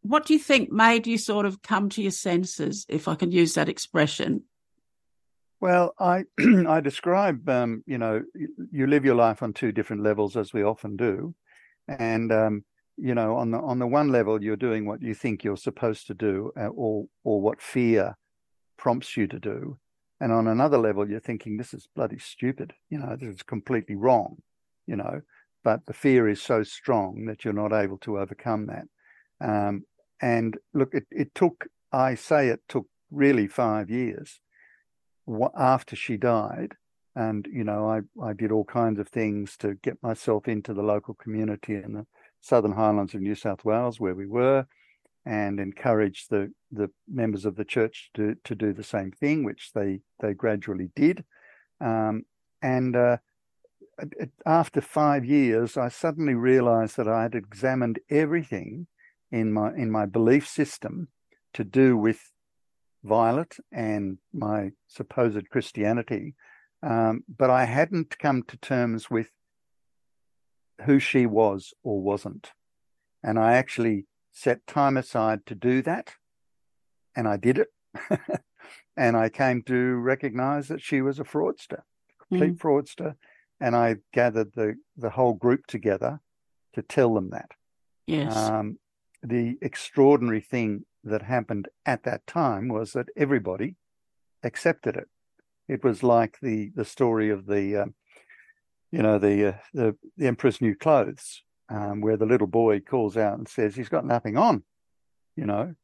what 0.01 0.25
do 0.25 0.33
you 0.33 0.39
think 0.39 0.71
made 0.71 1.07
you 1.07 1.17
sort 1.17 1.45
of 1.45 1.61
come 1.61 1.89
to 1.89 2.01
your 2.01 2.11
senses, 2.11 2.85
if 2.87 3.07
I 3.07 3.15
can 3.15 3.31
use 3.31 3.55
that 3.55 3.69
expression? 3.69 4.43
Well, 5.59 5.95
I 5.99 6.25
I 6.67 6.79
describe, 6.81 7.47
um, 7.49 7.83
you 7.87 7.97
know, 7.97 8.23
you 8.71 8.87
live 8.87 9.05
your 9.05 9.15
life 9.15 9.41
on 9.41 9.53
two 9.53 9.71
different 9.71 10.03
levels, 10.03 10.37
as 10.37 10.53
we 10.53 10.63
often 10.63 10.95
do, 10.95 11.33
and 11.87 12.31
um, 12.31 12.65
you 12.97 13.13
know, 13.13 13.35
on 13.35 13.51
the 13.51 13.59
on 13.59 13.79
the 13.79 13.87
one 13.87 14.09
level, 14.09 14.41
you're 14.41 14.55
doing 14.55 14.85
what 14.85 15.01
you 15.01 15.13
think 15.13 15.43
you're 15.43 15.57
supposed 15.57 16.07
to 16.07 16.13
do, 16.13 16.51
uh, 16.57 16.67
or 16.67 17.05
or 17.23 17.41
what 17.41 17.61
fear 17.61 18.17
prompts 18.77 19.17
you 19.17 19.27
to 19.27 19.39
do, 19.39 19.77
and 20.19 20.31
on 20.31 20.47
another 20.47 20.77
level, 20.77 21.09
you're 21.09 21.19
thinking 21.19 21.57
this 21.57 21.73
is 21.73 21.87
bloody 21.95 22.19
stupid. 22.19 22.73
You 22.89 22.99
know, 22.99 23.15
this 23.19 23.35
is 23.35 23.43
completely 23.43 23.95
wrong. 23.95 24.37
You 24.87 24.97
know, 24.97 25.21
but 25.63 25.85
the 25.85 25.93
fear 25.93 26.29
is 26.29 26.41
so 26.41 26.63
strong 26.63 27.25
that 27.25 27.43
you're 27.43 27.53
not 27.53 27.73
able 27.73 27.97
to 27.99 28.19
overcome 28.19 28.67
that. 28.67 28.85
Um, 29.41 29.83
and 30.21 30.57
look, 30.73 30.93
it, 30.93 31.05
it 31.11 31.35
took. 31.35 31.65
I 31.91 32.15
say 32.15 32.49
it 32.49 32.61
took 32.67 32.87
really 33.11 33.47
five 33.47 33.89
years 33.89 34.39
after 35.57 35.95
she 35.95 36.17
died 36.17 36.75
and 37.15 37.47
you 37.51 37.63
know 37.63 37.89
I, 37.89 38.01
I 38.23 38.33
did 38.33 38.51
all 38.51 38.65
kinds 38.65 38.99
of 38.99 39.07
things 39.07 39.55
to 39.57 39.75
get 39.75 40.01
myself 40.03 40.47
into 40.47 40.73
the 40.73 40.83
local 40.83 41.13
community 41.13 41.75
and 41.75 41.95
the 41.95 42.05
Southern 42.45 42.73
Highlands 42.73 43.15
of 43.15 43.21
New 43.21 43.33
South 43.33 43.65
Wales, 43.65 43.99
where 43.99 44.13
we 44.13 44.27
were, 44.27 44.67
and 45.25 45.59
encouraged 45.59 46.29
the, 46.29 46.51
the 46.71 46.91
members 47.11 47.43
of 47.43 47.55
the 47.55 47.65
church 47.65 48.11
to, 48.13 48.35
to 48.43 48.53
do 48.53 48.71
the 48.71 48.83
same 48.83 49.11
thing, 49.11 49.43
which 49.43 49.71
they, 49.73 50.01
they 50.19 50.35
gradually 50.35 50.91
did. 50.95 51.23
Um, 51.81 52.25
and 52.61 52.95
uh, 52.95 53.17
after 54.45 54.79
five 54.79 55.25
years, 55.25 55.75
I 55.75 55.89
suddenly 55.89 56.35
realized 56.35 56.97
that 56.97 57.07
I 57.07 57.23
had 57.23 57.33
examined 57.33 57.99
everything 58.11 58.85
in 59.31 59.51
my 59.51 59.73
in 59.73 59.89
my 59.89 60.05
belief 60.05 60.47
system 60.47 61.07
to 61.53 61.63
do 61.63 61.97
with 61.97 62.31
Violet 63.03 63.57
and 63.71 64.19
my 64.31 64.71
supposed 64.87 65.49
Christianity, 65.49 66.35
um, 66.83 67.23
but 67.27 67.49
I 67.49 67.65
hadn't 67.65 68.19
come 68.19 68.43
to 68.43 68.57
terms 68.57 69.09
with 69.09 69.31
who 70.83 70.99
she 70.99 71.25
was 71.25 71.73
or 71.83 72.01
wasn't. 72.01 72.51
And 73.23 73.39
I 73.39 73.53
actually 73.53 74.05
set 74.31 74.67
time 74.67 74.97
aside 74.97 75.45
to 75.47 75.55
do 75.55 75.81
that. 75.83 76.13
And 77.15 77.27
I 77.27 77.37
did 77.37 77.59
it. 77.59 77.69
and 78.97 79.15
I 79.15 79.29
came 79.29 79.63
to 79.63 79.95
recognize 79.95 80.67
that 80.67 80.81
she 80.81 81.01
was 81.01 81.19
a 81.19 81.23
fraudster, 81.23 81.81
complete 82.19 82.57
mm. 82.57 82.59
fraudster. 82.59 83.15
And 83.59 83.75
I 83.75 83.97
gathered 84.13 84.53
the, 84.53 84.75
the 84.97 85.11
whole 85.11 85.33
group 85.33 85.65
together 85.67 86.19
to 86.73 86.81
tell 86.81 87.13
them 87.13 87.29
that. 87.29 87.51
Yes. 88.05 88.35
Um, 88.35 88.77
the 89.23 89.57
extraordinary 89.61 90.41
thing 90.41 90.85
that 91.03 91.21
happened 91.21 91.69
at 91.85 92.03
that 92.03 92.27
time 92.27 92.67
was 92.67 92.91
that 92.93 93.07
everybody 93.15 93.75
accepted 94.43 94.95
it. 94.95 95.07
It 95.67 95.83
was 95.83 96.03
like 96.03 96.37
the 96.41 96.71
the 96.75 96.85
story 96.85 97.29
of 97.31 97.47
the 97.47 97.77
um, 97.77 97.95
you 98.95 99.01
know, 99.01 99.19
the 99.19 99.49
uh, 99.49 99.57
the, 99.73 99.95
the 100.15 100.27
Emperor's 100.27 100.61
New 100.61 100.73
Clothes, 100.73 101.43
um, 101.67 101.99
where 101.99 102.15
the 102.15 102.25
little 102.25 102.47
boy 102.47 102.79
calls 102.79 103.17
out 103.17 103.37
and 103.37 103.45
says 103.45 103.75
he's 103.75 103.89
got 103.89 104.05
nothing 104.05 104.37
on, 104.37 104.63
you 105.35 105.45
know, 105.45 105.75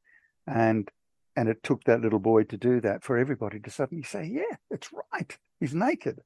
and 0.48 0.90
and 1.36 1.50
it 1.50 1.62
took 1.62 1.84
that 1.84 2.00
little 2.00 2.20
boy 2.20 2.44
to 2.44 2.58
do 2.58 2.80
that 2.80 3.04
for 3.04 3.18
everybody 3.18 3.60
to 3.60 3.70
suddenly 3.70 4.04
say, 4.04 4.30
yeah, 4.32 4.56
it's 4.70 4.88
right, 5.14 5.38
he's 5.60 5.76
naked, 5.76 6.20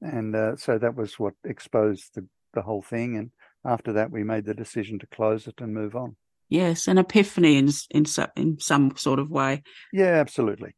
and 0.00 0.34
uh, 0.34 0.56
so 0.56 0.78
that 0.78 0.96
was 0.96 1.18
what 1.18 1.34
exposed 1.44 2.14
the 2.14 2.26
the 2.54 2.62
whole 2.62 2.82
thing. 2.82 3.18
And 3.18 3.30
after 3.62 3.92
that, 3.92 4.10
we 4.10 4.24
made 4.24 4.46
the 4.46 4.54
decision 4.54 4.98
to 5.00 5.06
close 5.06 5.46
it 5.46 5.60
and 5.60 5.74
move 5.74 5.94
on. 5.94 6.16
Yes, 6.48 6.88
an 6.88 6.96
epiphany 6.96 7.58
in 7.58 7.68
in 7.90 8.06
some 8.06 8.30
in 8.36 8.58
some 8.58 8.96
sort 8.96 9.18
of 9.18 9.30
way. 9.30 9.64
Yeah, 9.92 10.14
absolutely. 10.14 10.76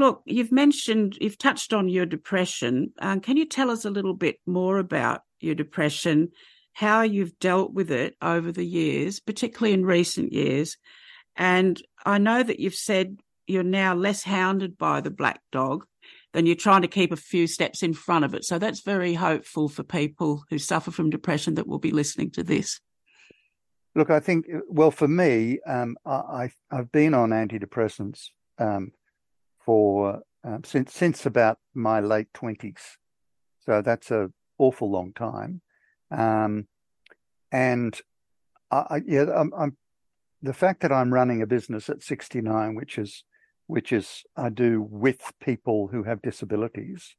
Look, 0.00 0.22
you've 0.24 0.50
mentioned, 0.50 1.18
you've 1.20 1.36
touched 1.36 1.74
on 1.74 1.90
your 1.90 2.06
depression. 2.06 2.94
Um, 3.00 3.20
can 3.20 3.36
you 3.36 3.44
tell 3.44 3.70
us 3.70 3.84
a 3.84 3.90
little 3.90 4.14
bit 4.14 4.38
more 4.46 4.78
about 4.78 5.20
your 5.40 5.54
depression, 5.54 6.30
how 6.72 7.02
you've 7.02 7.38
dealt 7.38 7.74
with 7.74 7.90
it 7.90 8.16
over 8.22 8.50
the 8.50 8.64
years, 8.64 9.20
particularly 9.20 9.74
in 9.74 9.84
recent 9.84 10.32
years? 10.32 10.78
And 11.36 11.82
I 12.06 12.16
know 12.16 12.42
that 12.42 12.58
you've 12.60 12.74
said 12.74 13.18
you're 13.46 13.62
now 13.62 13.94
less 13.94 14.22
hounded 14.22 14.78
by 14.78 15.02
the 15.02 15.10
black 15.10 15.42
dog 15.52 15.84
than 16.32 16.46
you're 16.46 16.56
trying 16.56 16.80
to 16.80 16.88
keep 16.88 17.12
a 17.12 17.16
few 17.16 17.46
steps 17.46 17.82
in 17.82 17.92
front 17.92 18.24
of 18.24 18.32
it. 18.32 18.46
So 18.46 18.58
that's 18.58 18.80
very 18.80 19.12
hopeful 19.12 19.68
for 19.68 19.82
people 19.82 20.44
who 20.48 20.58
suffer 20.58 20.90
from 20.90 21.10
depression 21.10 21.56
that 21.56 21.68
will 21.68 21.78
be 21.78 21.90
listening 21.90 22.30
to 22.30 22.42
this. 22.42 22.80
Look, 23.94 24.08
I 24.08 24.20
think, 24.20 24.46
well, 24.66 24.92
for 24.92 25.08
me, 25.08 25.58
um, 25.66 25.98
I, 26.06 26.52
have 26.70 26.90
been 26.90 27.12
on 27.12 27.30
antidepressants 27.30 28.28
um, 28.56 28.92
for 29.64 30.22
um, 30.44 30.64
since 30.64 30.94
since 30.94 31.26
about 31.26 31.58
my 31.74 32.00
late 32.00 32.32
twenties. 32.34 32.98
So 33.66 33.82
that's 33.82 34.10
a 34.10 34.30
awful 34.58 34.90
long 34.90 35.12
time, 35.12 35.60
um, 36.10 36.66
and 37.52 37.98
I, 38.70 39.02
yeah, 39.06 39.26
I'm, 39.34 39.52
I'm, 39.56 39.76
the 40.42 40.54
fact 40.54 40.80
that 40.80 40.92
I'm 40.92 41.12
running 41.12 41.42
a 41.42 41.46
business 41.46 41.88
at 41.88 42.02
69, 42.02 42.74
which 42.74 42.98
is 42.98 43.24
which 43.66 43.92
is 43.92 44.24
I 44.36 44.48
do 44.48 44.82
with 44.82 45.20
people 45.40 45.88
who 45.88 46.02
have 46.04 46.22
disabilities, 46.22 47.14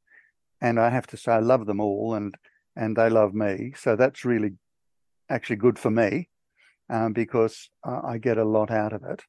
and 0.60 0.78
I 0.78 0.90
have 0.90 1.06
to 1.08 1.16
say 1.16 1.32
I 1.32 1.38
love 1.38 1.66
them 1.66 1.80
all, 1.80 2.14
and 2.14 2.34
and 2.76 2.96
they 2.96 3.08
love 3.08 3.34
me. 3.34 3.72
So 3.76 3.96
that's 3.96 4.24
really 4.24 4.52
actually 5.28 5.56
good 5.56 5.78
for 5.78 5.90
me 5.90 6.28
um, 6.90 7.12
because 7.12 7.70
I, 7.84 8.00
I, 8.12 8.18
get 8.18 8.38
a 8.38 8.44
lot 8.44 8.70
out 8.70 8.92
of 8.92 9.02
it. 9.04 9.22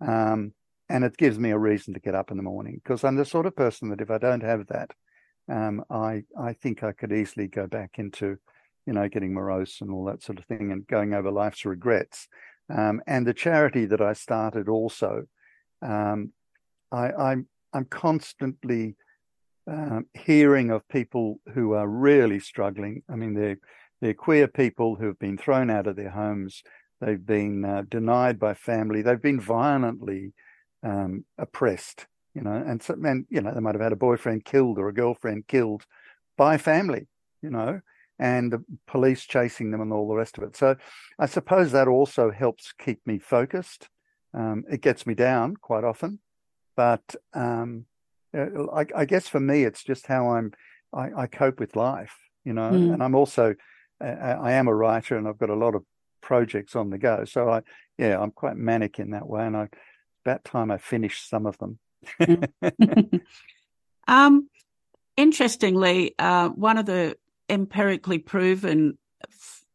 Um, 0.00 0.52
and 0.88 1.04
it 1.04 1.16
gives 1.16 1.38
me 1.38 1.50
a 1.50 1.58
reason 1.58 1.94
to 1.94 2.00
get 2.00 2.14
up 2.14 2.30
in 2.30 2.36
the 2.36 2.42
morning 2.42 2.80
because 2.82 3.04
I'm 3.04 3.16
the 3.16 3.24
sort 3.24 3.46
of 3.46 3.56
person 3.56 3.90
that 3.90 4.00
if 4.00 4.10
I 4.10 4.18
don't 4.18 4.42
have 4.42 4.66
that, 4.68 4.90
um, 5.50 5.84
I 5.90 6.24
I 6.38 6.52
think 6.52 6.82
I 6.82 6.92
could 6.92 7.12
easily 7.12 7.46
go 7.46 7.66
back 7.66 7.98
into, 7.98 8.38
you 8.86 8.92
know, 8.92 9.08
getting 9.08 9.34
morose 9.34 9.80
and 9.80 9.90
all 9.90 10.04
that 10.06 10.22
sort 10.22 10.38
of 10.38 10.44
thing 10.46 10.72
and 10.72 10.86
going 10.86 11.14
over 11.14 11.30
life's 11.30 11.64
regrets. 11.64 12.28
Um, 12.70 13.00
and 13.06 13.26
the 13.26 13.34
charity 13.34 13.86
that 13.86 14.00
I 14.00 14.12
started 14.12 14.68
also, 14.68 15.24
um, 15.82 16.32
I, 16.92 17.10
I 17.10 17.36
I'm 17.72 17.84
constantly 17.84 18.96
um, 19.66 20.06
hearing 20.14 20.70
of 20.70 20.88
people 20.88 21.40
who 21.54 21.72
are 21.72 21.88
really 21.88 22.40
struggling. 22.40 23.02
I 23.10 23.16
mean, 23.16 23.34
they're 23.34 23.58
they're 24.00 24.14
queer 24.14 24.48
people 24.48 24.96
who 24.96 25.06
have 25.06 25.18
been 25.18 25.36
thrown 25.36 25.70
out 25.70 25.86
of 25.86 25.96
their 25.96 26.10
homes. 26.10 26.62
They've 27.00 27.24
been 27.24 27.64
uh, 27.64 27.82
denied 27.88 28.38
by 28.38 28.54
family. 28.54 29.02
They've 29.02 29.20
been 29.20 29.40
violently 29.40 30.32
um, 30.82 31.24
oppressed. 31.38 32.06
You 32.34 32.42
know, 32.42 32.52
and 32.52 32.82
so, 32.82 32.94
and 32.94 33.26
you 33.30 33.40
know 33.40 33.52
they 33.52 33.60
might 33.60 33.74
have 33.74 33.82
had 33.82 33.92
a 33.92 33.96
boyfriend 33.96 34.44
killed 34.44 34.78
or 34.78 34.88
a 34.88 34.94
girlfriend 34.94 35.48
killed 35.48 35.84
by 36.36 36.56
family. 36.56 37.08
You 37.42 37.50
know, 37.50 37.80
and 38.18 38.52
the 38.52 38.64
police 38.86 39.24
chasing 39.24 39.70
them 39.70 39.80
and 39.80 39.92
all 39.92 40.08
the 40.08 40.14
rest 40.14 40.38
of 40.38 40.44
it. 40.44 40.56
So 40.56 40.76
I 41.18 41.26
suppose 41.26 41.72
that 41.72 41.88
also 41.88 42.30
helps 42.30 42.72
keep 42.72 43.00
me 43.06 43.18
focused. 43.18 43.88
Um, 44.34 44.64
it 44.70 44.82
gets 44.82 45.06
me 45.06 45.14
down 45.14 45.56
quite 45.56 45.84
often, 45.84 46.18
but 46.76 47.14
um, 47.32 47.86
uh, 48.36 48.66
I, 48.74 48.86
I, 48.94 49.04
guess 49.04 49.26
for 49.26 49.40
me, 49.40 49.64
it's 49.64 49.82
just 49.82 50.06
how 50.06 50.30
I'm 50.30 50.52
I, 50.92 51.08
I 51.16 51.26
cope 51.26 51.60
with 51.60 51.76
life, 51.76 52.14
you 52.44 52.52
know. 52.52 52.70
Mm. 52.70 52.94
And 52.94 53.02
I'm 53.02 53.14
also 53.14 53.54
I 54.00 54.52
am 54.52 54.68
a 54.68 54.74
writer, 54.74 55.16
and 55.16 55.26
I've 55.26 55.38
got 55.38 55.50
a 55.50 55.54
lot 55.54 55.74
of 55.74 55.82
projects 56.20 56.76
on 56.76 56.90
the 56.90 56.98
go. 56.98 57.24
So 57.24 57.48
I 57.48 57.62
yeah, 57.96 58.20
I'm 58.20 58.30
quite 58.30 58.56
manic 58.56 58.98
in 58.98 59.10
that 59.10 59.28
way, 59.28 59.46
and 59.46 59.56
I 59.56 59.68
about 60.28 60.44
time 60.44 60.70
I 60.70 60.78
finished 60.78 61.28
some 61.28 61.46
of 61.46 61.58
them. 61.58 61.78
um, 64.08 64.48
interestingly, 65.16 66.14
uh, 66.18 66.48
one 66.48 66.78
of 66.78 66.86
the 66.86 67.16
empirically 67.48 68.18
proven 68.18 68.98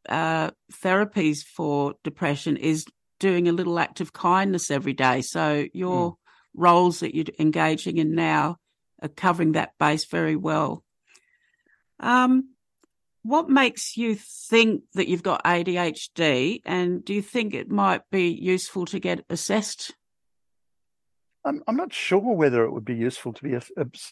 uh, 0.08 0.52
therapies 0.72 1.44
for 1.44 1.96
depression 2.04 2.58
is 2.58 2.86
doing 3.20 3.48
a 3.48 3.54
little 3.54 3.80
act 3.80 4.02
of 4.02 4.14
kindness 4.14 4.70
every 4.70 4.94
day. 4.94 5.22
So 5.22 5.66
your 5.74 6.12
mm. 6.12 6.16
roles 6.54 7.00
that 7.00 7.16
you're 7.16 7.26
engaging 7.40 7.98
in 7.98 8.16
now 8.16 8.58
are 9.02 9.10
covering 9.10 9.54
that 9.54 9.74
base 9.80 10.06
very 10.06 10.36
well. 10.36 10.84
Um, 12.00 12.50
what 13.24 13.50
makes 13.50 13.96
you 13.96 14.16
think 14.16 14.84
that 14.94 15.08
you've 15.08 15.24
got 15.24 15.46
ADHD, 15.46 16.62
and 16.66 17.04
do 17.04 17.14
you 17.14 17.22
think 17.22 17.54
it 17.54 17.70
might 17.72 18.02
be 18.12 18.28
useful 18.30 18.86
to 18.88 19.00
get 19.00 19.24
assessed? 19.30 19.94
I'm, 21.46 21.62
I'm 21.68 21.76
not 21.76 21.94
sure 21.94 22.20
whether 22.20 22.64
it 22.64 22.72
would 22.72 22.86
be 22.86 22.96
useful 22.96 23.34
to 23.34 23.44
be 23.44 23.58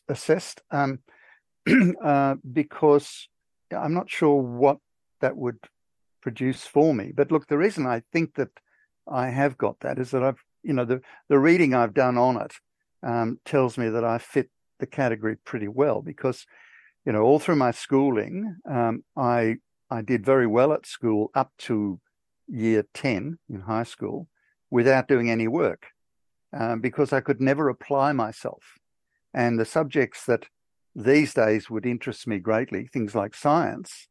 assessed 0.09 0.61
um, 0.71 0.99
uh, 2.03 2.35
because 2.51 3.27
I'm 3.71 3.93
not 3.93 4.09
sure 4.09 4.41
what 4.41 4.77
that 5.21 5.37
would 5.37 5.59
produce 6.21 6.65
for 6.65 6.93
me. 6.93 7.11
But 7.15 7.31
look, 7.31 7.47
the 7.47 7.57
reason 7.57 7.87
I 7.87 8.03
think 8.11 8.35
that 8.35 8.49
I 9.07 9.29
have 9.29 9.57
got 9.57 9.79
that 9.81 9.97
is 9.97 10.11
that 10.11 10.23
I've, 10.23 10.43
you 10.63 10.73
know, 10.73 10.85
the 10.85 11.01
the 11.29 11.39
reading 11.39 11.73
I've 11.73 11.93
done 11.93 12.17
on 12.17 12.39
it 12.41 12.53
um, 13.03 13.39
tells 13.45 13.77
me 13.77 13.89
that 13.89 14.03
I 14.03 14.17
fit 14.17 14.49
the 14.79 14.85
category 14.85 15.37
pretty 15.37 15.67
well 15.67 16.01
because, 16.01 16.45
you 17.05 17.11
know, 17.11 17.21
all 17.21 17.39
through 17.39 17.55
my 17.55 17.71
schooling, 17.71 18.57
um, 18.69 19.03
I 19.15 19.57
I 19.89 20.01
did 20.01 20.25
very 20.25 20.47
well 20.47 20.73
at 20.73 20.85
school 20.85 21.31
up 21.33 21.51
to 21.59 21.99
year 22.47 22.85
ten 22.93 23.39
in 23.49 23.61
high 23.61 23.83
school 23.83 24.27
without 24.69 25.07
doing 25.07 25.29
any 25.29 25.47
work 25.47 25.87
um, 26.53 26.81
because 26.81 27.13
I 27.13 27.21
could 27.21 27.41
never 27.41 27.69
apply 27.69 28.13
myself, 28.13 28.79
and 29.33 29.59
the 29.59 29.65
subjects 29.65 30.25
that 30.25 30.47
these 30.95 31.33
days 31.33 31.69
would 31.69 31.85
interest 31.85 32.27
me 32.27 32.39
greatly, 32.39 32.87
things 32.87 33.15
like 33.15 33.33
science 33.35 34.07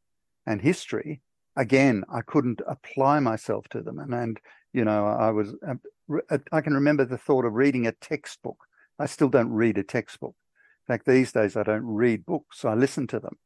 and 0.46 0.62
history. 0.62 1.20
Again, 1.56 2.04
I 2.12 2.22
couldn't 2.22 2.62
apply 2.66 3.20
myself 3.20 3.68
to 3.70 3.82
them. 3.82 3.98
And, 3.98 4.14
and 4.14 4.40
you 4.72 4.84
know, 4.84 5.06
I 5.06 5.30
was, 5.30 5.54
uh, 5.66 6.38
I 6.52 6.60
can 6.60 6.74
remember 6.74 7.04
the 7.04 7.18
thought 7.18 7.44
of 7.44 7.54
reading 7.54 7.86
a 7.86 7.92
textbook. 7.92 8.56
I 8.98 9.06
still 9.06 9.28
don't 9.28 9.52
read 9.52 9.78
a 9.78 9.82
textbook. 9.82 10.34
In 10.88 10.94
fact, 10.94 11.06
these 11.06 11.32
days 11.32 11.56
I 11.56 11.62
don't 11.62 11.84
read 11.84 12.24
books, 12.24 12.64
I 12.64 12.74
listen 12.74 13.06
to 13.08 13.20
them. 13.20 13.36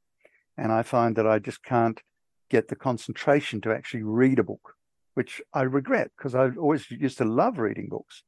And 0.57 0.71
I 0.71 0.83
find 0.83 1.17
that 1.17 1.27
I 1.27 1.41
just 1.41 1.63
can't 1.65 2.01
get 2.49 2.69
the 2.69 2.77
concentration 2.77 3.61
to 3.63 3.75
actually 3.75 4.05
read 4.05 4.39
a 4.39 4.45
book, 4.45 4.75
which 5.15 5.43
I 5.53 5.63
regret 5.63 6.13
because 6.17 6.35
I 6.35 6.51
always 6.51 6.89
used 6.91 7.19
to 7.19 7.25
love 7.25 7.59
reading 7.59 7.89
books, 7.89 8.23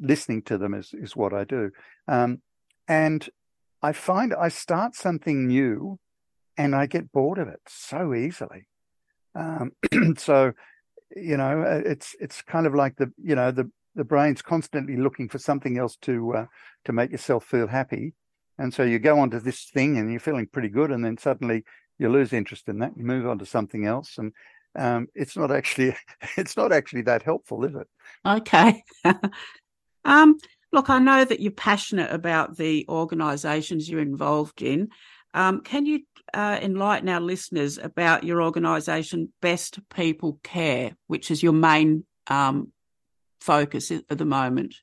listening 0.00 0.42
to 0.42 0.58
them 0.58 0.74
is, 0.74 0.92
is 0.94 1.14
what 1.14 1.32
I 1.32 1.44
do. 1.44 1.70
Um, 2.08 2.40
and 2.88 3.28
I 3.82 3.92
find 3.92 4.34
I 4.34 4.48
start 4.48 4.94
something 4.94 5.46
new 5.46 5.98
and 6.56 6.74
I 6.74 6.86
get 6.86 7.12
bored 7.12 7.38
of 7.38 7.48
it 7.48 7.60
so 7.66 8.14
easily. 8.14 8.66
Um, 9.34 9.72
so, 10.16 10.52
you 11.16 11.36
know, 11.36 11.62
uh, 11.62 11.82
it's 11.84 12.14
it's 12.20 12.42
kind 12.42 12.66
of 12.66 12.74
like 12.74 12.96
the 12.96 13.12
you 13.22 13.34
know 13.34 13.50
the 13.50 13.70
the 13.94 14.04
brain's 14.04 14.42
constantly 14.42 14.96
looking 14.96 15.28
for 15.28 15.38
something 15.38 15.78
else 15.78 15.96
to 16.02 16.34
uh, 16.34 16.46
to 16.84 16.92
make 16.92 17.10
yourself 17.10 17.44
feel 17.44 17.68
happy, 17.68 18.14
and 18.58 18.74
so 18.74 18.82
you 18.82 18.98
go 18.98 19.18
onto 19.18 19.40
this 19.40 19.64
thing 19.64 19.96
and 19.96 20.10
you're 20.10 20.20
feeling 20.20 20.46
pretty 20.46 20.68
good, 20.68 20.90
and 20.90 21.04
then 21.04 21.16
suddenly 21.16 21.64
you 21.98 22.08
lose 22.08 22.32
interest 22.32 22.68
in 22.68 22.78
that, 22.78 22.96
you 22.96 23.04
move 23.04 23.26
on 23.26 23.38
to 23.38 23.46
something 23.46 23.86
else, 23.86 24.18
and 24.18 24.32
um, 24.76 25.08
it's 25.14 25.36
not 25.36 25.50
actually 25.50 25.96
it's 26.36 26.56
not 26.56 26.72
actually 26.72 27.02
that 27.02 27.22
helpful, 27.22 27.64
is 27.64 27.74
it? 27.74 27.88
Okay. 28.26 28.82
um, 30.04 30.36
Look, 30.72 30.88
I 30.88 30.98
know 31.00 31.24
that 31.24 31.40
you're 31.40 31.50
passionate 31.50 32.12
about 32.12 32.56
the 32.56 32.86
organisations 32.88 33.88
you're 33.88 34.00
involved 34.00 34.62
in. 34.62 34.90
Um, 35.34 35.62
can 35.62 35.84
you 35.84 36.00
uh, 36.32 36.58
enlighten 36.62 37.08
our 37.08 37.20
listeners 37.20 37.76
about 37.78 38.22
your 38.24 38.42
organisation, 38.42 39.32
Best 39.42 39.80
People 39.88 40.38
Care, 40.44 40.92
which 41.08 41.30
is 41.30 41.42
your 41.42 41.52
main 41.52 42.04
um, 42.28 42.72
focus 43.40 43.90
at 43.90 44.06
the 44.08 44.24
moment? 44.24 44.76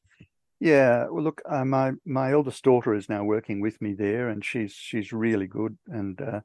Yeah, 0.60 1.06
well, 1.10 1.24
look, 1.24 1.42
uh, 1.48 1.64
my 1.64 1.94
my 2.04 2.32
eldest 2.32 2.64
daughter 2.64 2.94
is 2.96 3.08
now 3.08 3.24
working 3.24 3.62
with 3.62 3.80
me 3.80 3.94
there, 3.94 4.30
and 4.30 4.44
she's 4.44 4.74
she's 4.74 5.14
really 5.14 5.48
good 5.48 5.78
and 5.88 6.20
uh, 6.20 6.42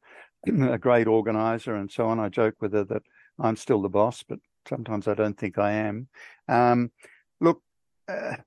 a 0.71 0.79
great 0.79 1.09
organizer 1.09 1.75
and 1.75 1.91
so 1.91 2.07
on. 2.09 2.21
I 2.21 2.29
joke 2.29 2.57
with 2.61 2.75
her 2.75 2.85
that 2.85 3.03
I'm 3.41 3.57
still 3.57 3.81
the 3.81 3.89
boss, 3.89 4.23
but 4.23 4.39
sometimes 4.69 5.09
I 5.09 5.15
don't 5.15 5.37
think 5.37 5.59
I 5.59 5.73
am. 5.73 6.09
Um, 6.47 6.91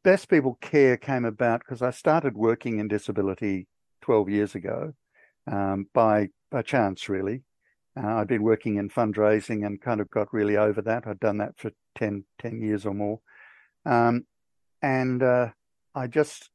Best 0.04 0.30
People 0.30 0.58
Care 0.62 0.97
came 0.97 1.25
about 1.25 1.62
because 1.62 1.82
I 1.82 1.91
started 1.91 2.36
working 2.36 2.80
in 2.80 2.88
disability 2.88 3.67
12 4.01 4.30
years 4.30 4.56
ago 4.56 4.93
um, 5.51 5.88
by 5.93 6.30
by 6.51 6.62
chance, 6.62 7.10
really. 7.10 7.43
Uh, 7.97 8.15
I'd 8.15 8.28
been 8.28 8.43
working 8.43 8.78
in 8.78 8.89
fundraising 8.89 9.65
and 9.65 9.82
kind 9.82 10.01
of 10.01 10.10
got 10.10 10.34
really 10.34 10.58
over 10.58 10.82
that. 10.82 11.08
I'd 11.08 11.19
done 11.19 11.38
that 11.38 11.58
for 11.58 11.71
10, 11.97 12.25
10 12.39 12.62
years 12.62 12.86
or 12.86 12.93
more. 12.93 13.19
Um, 13.86 14.25
and 14.82 15.23
uh, 15.23 15.49
I 15.93 16.08
just, 16.08 16.49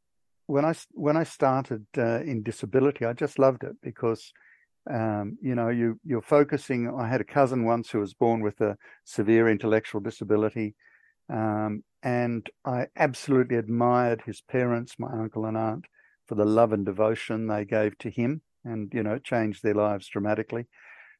when 0.47 0.65
I, 0.65 0.75
when 0.93 1.17
I 1.17 1.25
started 1.25 1.87
uh, 1.97 2.21
in 2.21 2.43
disability, 2.43 3.05
I 3.05 3.15
just 3.15 3.39
loved 3.39 3.65
it 3.65 3.77
because, 3.83 4.33
um, 4.91 5.39
you 5.41 5.55
know, 5.55 5.69
you, 5.69 5.99
you're 6.05 6.23
focusing. 6.23 6.93
I 6.95 7.09
had 7.09 7.23
a 7.23 7.25
cousin 7.25 7.65
once 7.65 7.91
who 7.91 8.01
was 8.01 8.13
born 8.13 8.43
with 8.43 8.61
a 8.61 8.77
severe 9.05 9.49
intellectual 9.49 10.01
disability. 10.01 10.75
Um, 11.31 11.85
and 12.03 12.49
I 12.65 12.87
absolutely 12.97 13.57
admired 13.57 14.23
his 14.25 14.41
parents, 14.41 14.99
my 14.99 15.13
uncle 15.13 15.45
and 15.45 15.57
aunt, 15.57 15.87
for 16.27 16.35
the 16.35 16.45
love 16.45 16.73
and 16.73 16.87
devotion 16.87 17.47
they 17.47 17.65
gave 17.65 17.99
to 17.99 18.11
him, 18.11 18.43
and 18.65 18.93
you 18.95 19.03
know, 19.03 19.19
changed 19.19 19.63
their 19.63 19.75
lives 19.75 20.09
dramatically. 20.09 20.67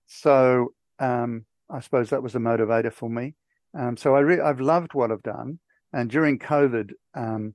So 0.07 0.75
um, 0.99 1.45
I 1.69 1.81
suppose 1.81 2.11
that 2.11 2.23
was 2.23 2.35
a 2.35 2.39
motivator 2.39 2.93
for 2.93 3.11
me. 3.11 3.35
Um, 3.79 3.97
so 3.97 4.15
I 4.17 4.21
re- 4.21 4.41
I've 4.41 4.61
loved 4.61 4.95
what 4.95 5.13
I've 5.13 5.23
done, 5.23 5.59
and 5.93 6.11
during 6.11 6.39
COVID, 6.39 6.93
um, 7.15 7.55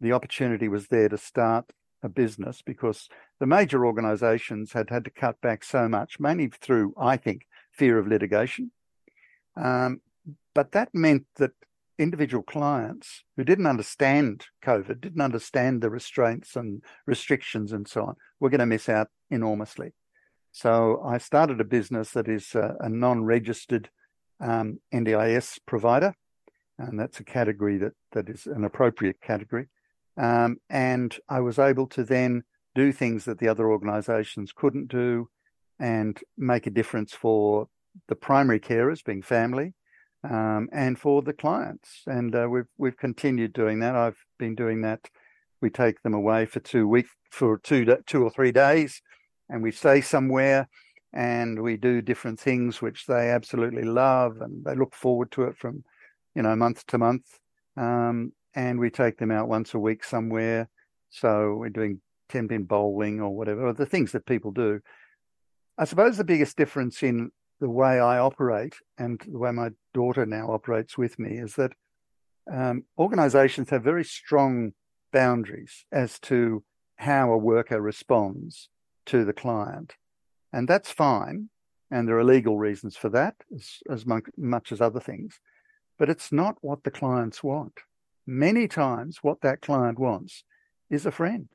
the 0.00 0.12
opportunity 0.12 0.68
was 0.68 0.88
there 0.88 1.08
to 1.08 1.18
start 1.18 1.72
a 2.02 2.08
business 2.08 2.62
because 2.64 3.08
the 3.40 3.46
major 3.46 3.86
organisations 3.86 4.72
had 4.72 4.90
had 4.90 5.04
to 5.04 5.10
cut 5.10 5.40
back 5.40 5.64
so 5.64 5.88
much, 5.88 6.20
mainly 6.20 6.48
through, 6.48 6.94
I 6.98 7.16
think, 7.16 7.46
fear 7.72 7.98
of 7.98 8.06
litigation. 8.06 8.70
Um, 9.56 10.00
but 10.54 10.72
that 10.72 10.94
meant 10.94 11.26
that 11.36 11.52
individual 11.98 12.42
clients 12.42 13.24
who 13.36 13.44
didn't 13.44 13.66
understand 13.66 14.46
COVID, 14.64 15.00
didn't 15.00 15.20
understand 15.20 15.82
the 15.82 15.90
restraints 15.90 16.56
and 16.56 16.82
restrictions 17.06 17.72
and 17.72 17.88
so 17.88 18.04
on, 18.04 18.16
were 18.40 18.50
going 18.50 18.60
to 18.60 18.66
miss 18.66 18.88
out 18.88 19.08
enormously. 19.30 19.92
So 20.52 21.02
I 21.04 21.18
started 21.18 21.60
a 21.60 21.64
business 21.64 22.12
that 22.12 22.28
is 22.28 22.54
a, 22.54 22.76
a 22.80 22.88
non-registered 22.88 23.90
um, 24.40 24.80
NDIS 24.92 25.58
provider, 25.66 26.14
and 26.78 26.98
that's 26.98 27.20
a 27.20 27.24
category 27.24 27.78
that 27.78 27.92
that 28.12 28.28
is 28.28 28.46
an 28.46 28.64
appropriate 28.64 29.20
category. 29.20 29.68
Um, 30.16 30.56
and 30.70 31.16
I 31.28 31.40
was 31.40 31.58
able 31.58 31.86
to 31.88 32.04
then 32.04 32.42
do 32.74 32.92
things 32.92 33.24
that 33.24 33.38
the 33.38 33.48
other 33.48 33.70
organisations 33.70 34.52
couldn't 34.52 34.88
do, 34.88 35.28
and 35.78 36.18
make 36.36 36.66
a 36.66 36.70
difference 36.70 37.12
for 37.12 37.68
the 38.08 38.16
primary 38.16 38.60
carers, 38.60 39.04
being 39.04 39.22
family, 39.22 39.74
um, 40.24 40.68
and 40.72 40.98
for 40.98 41.22
the 41.22 41.32
clients. 41.32 42.02
And 42.06 42.34
uh, 42.34 42.48
we've 42.50 42.68
we've 42.78 42.96
continued 42.96 43.52
doing 43.52 43.80
that. 43.80 43.94
I've 43.94 44.18
been 44.38 44.54
doing 44.54 44.82
that. 44.82 45.08
We 45.60 45.70
take 45.70 46.02
them 46.02 46.14
away 46.14 46.46
for 46.46 46.60
two 46.60 46.86
weeks 46.86 47.10
for 47.30 47.58
two 47.58 47.84
two 48.06 48.22
or 48.22 48.30
three 48.30 48.52
days, 48.52 49.02
and 49.48 49.62
we 49.62 49.72
stay 49.72 50.00
somewhere, 50.00 50.68
and 51.12 51.62
we 51.62 51.76
do 51.76 52.02
different 52.02 52.40
things 52.40 52.82
which 52.82 53.06
they 53.06 53.30
absolutely 53.30 53.84
love, 53.84 54.40
and 54.40 54.64
they 54.64 54.74
look 54.74 54.94
forward 54.94 55.30
to 55.32 55.44
it 55.44 55.56
from, 55.56 55.84
you 56.34 56.42
know, 56.42 56.54
month 56.56 56.86
to 56.88 56.98
month. 56.98 57.38
Um, 57.76 58.32
and 58.54 58.78
we 58.80 58.90
take 58.90 59.18
them 59.18 59.30
out 59.30 59.48
once 59.48 59.74
a 59.74 59.78
week 59.78 60.02
somewhere, 60.02 60.68
So 61.10 61.54
we're 61.54 61.68
doing 61.68 62.00
10 62.30 62.48
pin 62.48 62.64
bowling 62.64 63.20
or 63.20 63.36
whatever, 63.36 63.66
or 63.66 63.72
the 63.74 63.86
things 63.86 64.12
that 64.12 64.26
people 64.26 64.50
do. 64.50 64.80
I 65.78 65.84
suppose 65.84 66.16
the 66.16 66.24
biggest 66.24 66.56
difference 66.56 67.02
in 67.02 67.30
the 67.60 67.68
way 67.68 68.00
I 68.00 68.18
operate 68.18 68.74
and 68.98 69.20
the 69.20 69.38
way 69.38 69.52
my 69.52 69.70
daughter 69.96 70.26
now 70.26 70.50
operates 70.50 70.98
with 70.98 71.18
me 71.18 71.38
is 71.38 71.54
that 71.54 71.72
um, 72.52 72.84
organizations 72.98 73.70
have 73.70 73.82
very 73.82 74.04
strong 74.04 74.72
boundaries 75.10 75.86
as 75.90 76.18
to 76.20 76.62
how 76.96 77.32
a 77.32 77.38
worker 77.38 77.80
responds 77.80 78.68
to 79.06 79.24
the 79.24 79.32
client. 79.32 79.94
And 80.52 80.68
that's 80.68 80.90
fine. 80.90 81.48
And 81.90 82.06
there 82.06 82.18
are 82.18 82.34
legal 82.36 82.58
reasons 82.58 82.94
for 82.96 83.08
that 83.10 83.36
as, 83.54 83.78
as 83.90 84.04
much 84.36 84.70
as 84.70 84.80
other 84.80 85.00
things. 85.00 85.40
But 85.98 86.10
it's 86.10 86.30
not 86.30 86.56
what 86.60 86.84
the 86.84 86.90
clients 86.90 87.42
want. 87.42 87.76
Many 88.26 88.68
times, 88.68 89.20
what 89.22 89.40
that 89.40 89.62
client 89.62 89.98
wants 89.98 90.44
is 90.90 91.06
a 91.06 91.10
friend. 91.20 91.48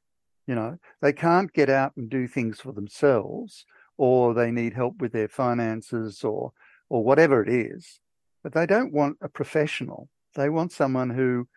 You 0.47 0.55
know, 0.55 0.79
they 1.01 1.13
can't 1.13 1.53
get 1.53 1.69
out 1.69 1.91
and 1.95 2.09
do 2.09 2.27
things 2.27 2.59
for 2.59 2.71
themselves, 2.73 3.65
or 3.97 4.33
they 4.33 4.51
need 4.51 4.73
help 4.73 4.95
with 4.99 5.11
their 5.11 5.27
finances, 5.27 6.23
or 6.23 6.53
or 6.91 7.05
whatever 7.05 7.41
it 7.41 7.47
is. 7.47 8.00
But 8.43 8.53
they 8.53 8.65
don't 8.65 8.93
want 8.93 9.17
a 9.21 9.29
professional. 9.29 10.09
They 10.35 10.49
want 10.49 10.71
someone 10.71 11.09
who 11.11 11.47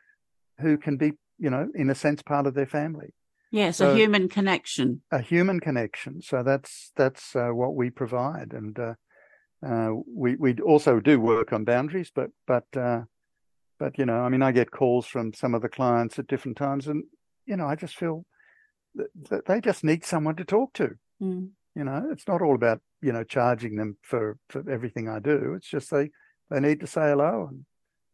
who 0.61 0.77
can 0.77 0.97
be, 0.97 1.13
you 1.39 1.51
know, 1.51 1.69
in 1.75 1.91
a 1.91 1.95
sense, 1.95 2.23
part 2.23 2.47
of 2.47 2.55
their 2.55 2.67
family. 2.67 3.15
Yes, 3.51 3.77
so, 3.77 3.93
a 3.93 3.97
human 3.97 4.29
connection. 4.29 5.03
A 5.11 5.21
human 5.21 5.61
connection. 5.61 6.23
So 6.23 6.43
that's 6.43 6.93
that's 6.97 7.37
uh, 7.37 7.51
what 7.51 7.75
we 7.75 7.91
provide, 7.91 8.53
and 8.53 8.79
uh, 8.79 8.95
uh, 9.65 9.91
we 10.07 10.37
we 10.37 10.55
also 10.57 11.01
do 11.01 11.21
work 11.21 11.53
on 11.53 11.65
boundaries, 11.65 12.11
but 12.15 12.31
but 12.47 12.65
uh, 12.77 13.03
but 13.79 13.97
you 13.99 14.07
know, 14.07 14.21
I 14.21 14.29
mean, 14.29 14.43
I 14.43 14.53
get 14.53 14.71
calls 14.71 15.07
from 15.07 15.33
some 15.33 15.55
of 15.55 15.63
the 15.63 15.69
clients 15.69 16.19
at 16.19 16.27
different 16.27 16.57
times, 16.57 16.89
and 16.89 17.05
you 17.47 17.57
know, 17.57 17.67
I 17.67 17.77
just 17.77 17.97
feel 17.97 18.25
that, 18.95 19.09
that 19.31 19.47
they 19.47 19.61
just 19.61 19.85
need 19.85 20.05
someone 20.05 20.37
to 20.37 20.45
talk 20.45 20.73
to. 20.75 20.97
Mm. 21.23 21.51
You 21.75 21.85
know, 21.85 22.09
it's 22.11 22.27
not 22.29 22.43
all 22.43 22.55
about 22.55 22.81
you 23.03 23.13
know 23.13 23.25
charging 23.25 23.77
them 23.77 23.99
for 24.03 24.37
for 24.49 24.69
everything 24.69 25.09
I 25.09 25.19
do. 25.19 25.55
It's 25.57 25.69
just 25.69 25.91
they 25.91 26.11
they 26.51 26.61
need 26.61 26.81
to 26.81 26.87
say 26.87 27.11
hello 27.11 27.49
and 27.51 27.65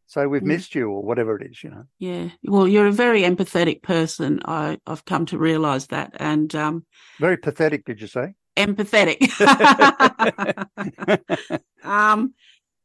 say 0.07 0.27
we've 0.27 0.43
mm. 0.43 0.47
missed 0.47 0.75
you 0.75 0.91
or 0.91 1.03
whatever 1.03 1.37
it 1.37 1.51
is. 1.51 1.63
You 1.63 1.71
know. 1.71 1.85
Yeah. 1.99 2.29
Well, 2.45 2.69
you're 2.69 2.87
a 2.87 2.93
very 2.93 3.23
empathetic 3.23 3.83
person. 3.83 4.41
I 4.45 4.79
I've 4.87 5.05
come 5.05 5.27
to 5.27 5.39
realise 5.39 5.87
that, 5.87 6.13
and 6.17 6.55
um, 6.55 6.87
very 7.19 7.37
pathetic. 7.37 7.85
Did 7.85 8.01
you 8.01 8.07
say? 8.07 8.35
Empathetic. 8.57 9.31
um, 11.85 12.35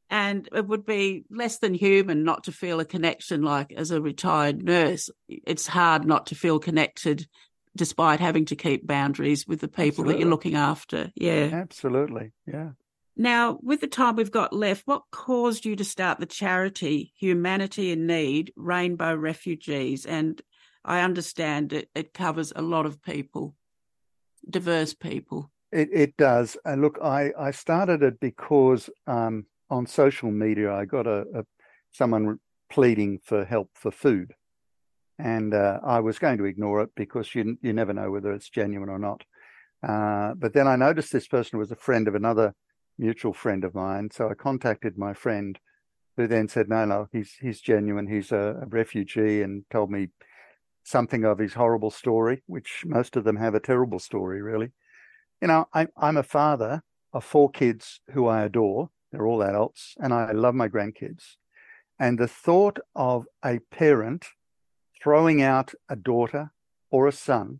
and 0.09 0.47
it 0.53 0.67
would 0.67 0.85
be 0.85 1.25
less 1.29 1.57
than 1.57 1.73
human 1.73 2.23
not 2.23 2.43
to 2.43 2.51
feel 2.51 2.79
a 2.79 2.85
connection 2.85 3.41
like 3.41 3.73
as 3.73 3.91
a 3.91 4.01
retired 4.01 4.63
nurse 4.63 5.09
it's 5.27 5.67
hard 5.67 6.05
not 6.05 6.27
to 6.27 6.35
feel 6.35 6.59
connected 6.59 7.27
despite 7.75 8.19
having 8.19 8.45
to 8.45 8.55
keep 8.55 8.85
boundaries 8.85 9.47
with 9.47 9.59
the 9.59 9.67
people 9.67 9.87
absolutely. 9.87 10.13
that 10.13 10.19
you're 10.19 10.29
looking 10.29 10.55
after 10.55 11.11
yeah 11.15 11.49
absolutely 11.53 12.31
yeah 12.45 12.69
now 13.15 13.59
with 13.61 13.81
the 13.81 13.87
time 13.87 14.15
we've 14.15 14.31
got 14.31 14.53
left 14.53 14.83
what 14.85 15.03
caused 15.11 15.65
you 15.65 15.75
to 15.75 15.83
start 15.83 16.19
the 16.19 16.25
charity 16.25 17.13
humanity 17.17 17.91
in 17.91 18.07
need 18.07 18.53
rainbow 18.55 19.15
refugees? 19.15 20.05
And 20.05 20.41
i 20.83 21.01
understand 21.01 21.73
it, 21.73 21.89
it 21.95 22.13
covers 22.13 22.53
a 22.55 22.61
lot 22.61 22.85
of 22.85 23.01
people 23.01 23.55
diverse 24.47 24.93
people. 24.93 25.51
It, 25.71 25.89
it 25.91 26.17
does. 26.17 26.57
And 26.65 26.81
look 26.81 26.99
i 27.01 27.31
i 27.37 27.51
started 27.51 28.03
it 28.03 28.19
because 28.19 28.89
um 29.07 29.45
on 29.69 29.87
social 29.87 30.31
media, 30.31 30.73
I 30.73 30.85
got 30.85 31.07
a, 31.07 31.25
a 31.33 31.45
someone 31.91 32.39
pleading 32.69 33.19
for 33.23 33.45
help 33.45 33.69
for 33.73 33.91
food, 33.91 34.33
and 35.17 35.53
uh, 35.53 35.79
I 35.83 35.99
was 35.99 36.19
going 36.19 36.37
to 36.37 36.45
ignore 36.45 36.81
it 36.81 36.89
because 36.95 37.33
you 37.33 37.57
you 37.61 37.73
never 37.73 37.93
know 37.93 38.11
whether 38.11 38.31
it's 38.33 38.49
genuine 38.49 38.89
or 38.89 38.99
not. 38.99 39.23
Uh, 39.87 40.33
but 40.35 40.53
then 40.53 40.67
I 40.67 40.75
noticed 40.75 41.11
this 41.11 41.27
person 41.27 41.59
was 41.59 41.71
a 41.71 41.75
friend 41.75 42.07
of 42.07 42.15
another 42.15 42.53
mutual 42.97 43.33
friend 43.33 43.63
of 43.63 43.75
mine, 43.75 44.09
so 44.11 44.29
I 44.29 44.33
contacted 44.33 44.97
my 44.97 45.13
friend, 45.13 45.59
who 46.17 46.27
then 46.27 46.47
said, 46.47 46.69
"No, 46.69 46.85
no, 46.85 47.07
he's 47.11 47.33
he's 47.41 47.61
genuine. 47.61 48.07
He's 48.07 48.31
a, 48.31 48.59
a 48.61 48.65
refugee," 48.67 49.41
and 49.41 49.65
told 49.69 49.91
me 49.91 50.09
something 50.83 51.25
of 51.25 51.39
his 51.39 51.55
horrible 51.55 51.91
story, 51.91 52.43
which 52.45 52.83
most 52.85 53.15
of 53.15 53.23
them 53.23 53.37
have 53.37 53.55
a 53.55 53.59
terrible 53.59 53.99
story, 53.99 54.41
really. 54.41 54.71
You 55.41 55.47
know, 55.47 55.67
I, 55.73 55.87
I'm 55.97 56.17
a 56.17 56.23
father 56.23 56.83
of 57.11 57.23
four 57.25 57.49
kids 57.49 58.01
who 58.11 58.27
I 58.27 58.43
adore, 58.43 58.89
they're 59.11 59.25
all 59.25 59.41
adults, 59.41 59.95
and 59.99 60.13
I 60.13 60.31
love 60.31 60.55
my 60.55 60.67
grandkids. 60.67 61.37
And 61.99 62.19
the 62.19 62.27
thought 62.27 62.79
of 62.95 63.25
a 63.43 63.59
parent 63.71 64.25
throwing 65.01 65.41
out 65.41 65.73
a 65.89 65.95
daughter 65.95 66.51
or 66.91 67.07
a 67.07 67.11
son 67.11 67.59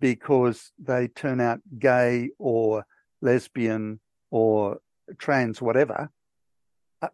because 0.00 0.72
they 0.78 1.08
turn 1.08 1.40
out 1.40 1.60
gay 1.78 2.30
or 2.38 2.86
lesbian 3.20 4.00
or 4.30 4.78
trans, 5.18 5.62
whatever, 5.62 6.10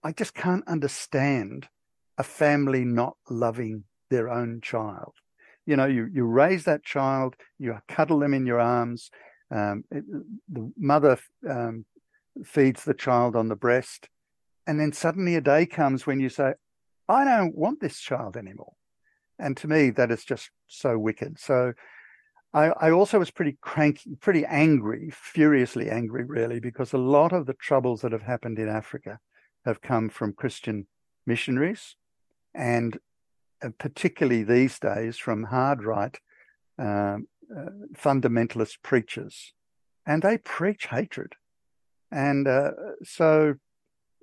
I 0.03 0.13
just 0.13 0.35
can't 0.35 0.67
understand 0.67 1.69
a 2.17 2.23
family 2.23 2.85
not 2.85 3.17
loving 3.29 3.85
their 4.11 4.31
own 4.31 4.61
child. 4.63 5.15
You 5.67 5.77
know, 5.77 5.87
you, 5.87 6.09
you 6.13 6.25
raise 6.25 6.65
that 6.65 6.85
child, 6.85 7.37
you 7.59 7.79
cuddle 7.89 8.19
them 8.19 8.35
in 8.35 8.47
your 8.47 8.61
arms. 8.61 9.11
Um, 9.51 9.85
it, 9.91 10.05
the 10.49 10.73
mother 10.79 11.19
um, 11.49 11.85
feeds 12.45 12.85
the 12.85 12.95
child 12.95 13.37
on 13.37 13.49
the 13.49 13.57
breast. 13.57 14.09
And 14.67 14.81
then 14.81 14.93
suddenly 14.93 15.35
a 15.35 15.41
day 15.41 15.67
comes 15.67 16.07
when 16.07 16.21
you 16.21 16.29
say, 16.29 16.55
I 17.09 17.25
don't 17.25 17.55
want 17.55 17.81
this 17.81 17.99
child 18.01 18.37
anymore. 18.37 18.73
And 19.39 19.57
to 19.59 19.69
me, 19.69 19.91
that 19.91 20.11
is 20.11 20.25
just 20.25 20.51
so 20.69 20.99
wicked. 20.99 21.39
So 21.39 21.75
I, 22.55 22.67
I 22.81 22.91
also 22.93 23.19
was 23.19 23.33
pretty 23.33 23.59
cranky, 23.61 24.15
pretty 24.21 24.47
angry, 24.47 25.11
furiously 25.13 25.91
angry, 25.91 26.25
really, 26.25 26.61
because 26.61 26.93
a 26.93 26.99
lot 26.99 27.33
of 27.33 27.47
the 27.47 27.55
troubles 27.55 28.03
that 28.03 28.13
have 28.13 28.23
happened 28.23 28.61
in 28.61 28.69
Africa 28.69 29.19
have 29.65 29.83
come 29.83 30.09
from 30.09 30.33
Christian 30.33 30.87
missionaries 31.27 31.97
and 32.55 32.99
uh, 33.63 33.71
particularly 33.79 34.45
these 34.45 34.79
days 34.79 35.19
from 35.19 35.45
hard 35.45 35.83
right 35.83 36.17
um, 36.79 37.27
uh, 37.55 37.71
fundamentalist 37.95 38.77
preachers. 38.83 39.53
And 40.07 40.23
they 40.23 40.39
preach 40.39 40.87
hatred. 40.87 41.33
And 42.13 42.47
uh, 42.47 42.71
so, 43.03 43.55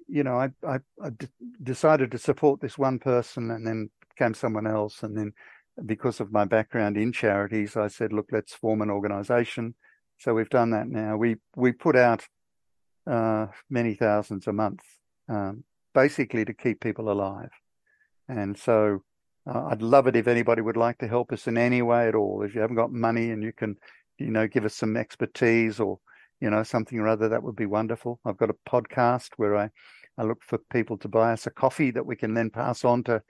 you 0.07 0.23
know, 0.23 0.39
I, 0.39 0.51
I, 0.65 0.79
I 1.03 1.09
d- 1.09 1.27
decided 1.61 2.11
to 2.11 2.17
support 2.17 2.61
this 2.61 2.77
one 2.77 2.99
person 2.99 3.51
and 3.51 3.67
then 3.67 3.89
came 4.17 4.33
someone 4.33 4.67
else. 4.67 5.03
And 5.03 5.17
then 5.17 5.33
because 5.85 6.19
of 6.19 6.31
my 6.31 6.45
background 6.45 6.97
in 6.97 7.11
charities, 7.11 7.75
I 7.75 7.87
said, 7.87 8.13
look, 8.13 8.27
let's 8.31 8.53
form 8.53 8.81
an 8.81 8.89
organization. 8.89 9.75
So 10.19 10.33
we've 10.33 10.49
done 10.49 10.71
that 10.71 10.87
now. 10.87 11.17
We, 11.17 11.37
we 11.55 11.71
put 11.71 11.95
out 11.95 12.25
uh, 13.09 13.47
many 13.69 13.95
thousands 13.95 14.47
a 14.47 14.53
month, 14.53 14.81
um, 15.29 15.63
basically 15.93 16.45
to 16.45 16.53
keep 16.53 16.79
people 16.79 17.11
alive. 17.11 17.49
And 18.29 18.57
so 18.57 19.03
uh, 19.47 19.65
I'd 19.67 19.81
love 19.81 20.07
it 20.07 20.15
if 20.15 20.27
anybody 20.27 20.61
would 20.61 20.77
like 20.77 20.99
to 20.99 21.07
help 21.07 21.31
us 21.31 21.47
in 21.47 21.57
any 21.57 21.81
way 21.81 22.07
at 22.07 22.15
all. 22.15 22.43
If 22.43 22.53
you 22.53 22.61
haven't 22.61 22.75
got 22.75 22.91
money 22.91 23.31
and 23.31 23.41
you 23.41 23.51
can, 23.51 23.75
you 24.19 24.31
know, 24.31 24.47
give 24.47 24.65
us 24.65 24.75
some 24.75 24.95
expertise 24.95 25.79
or 25.79 25.99
you 26.41 26.49
know, 26.49 26.63
something 26.63 26.99
or 26.99 27.07
other, 27.07 27.29
that 27.29 27.43
would 27.43 27.55
be 27.55 27.67
wonderful. 27.67 28.19
I've 28.25 28.37
got 28.37 28.49
a 28.49 28.69
podcast 28.69 29.29
where 29.37 29.55
I, 29.55 29.69
I 30.17 30.23
look 30.23 30.39
for 30.43 30.57
people 30.73 30.97
to 30.97 31.07
buy 31.07 31.33
us 31.33 31.45
a 31.45 31.51
coffee 31.51 31.91
that 31.91 32.05
we 32.05 32.15
can 32.15 32.33
then 32.33 32.49
pass 32.49 32.83
on 32.83 33.03
to, 33.03 33.21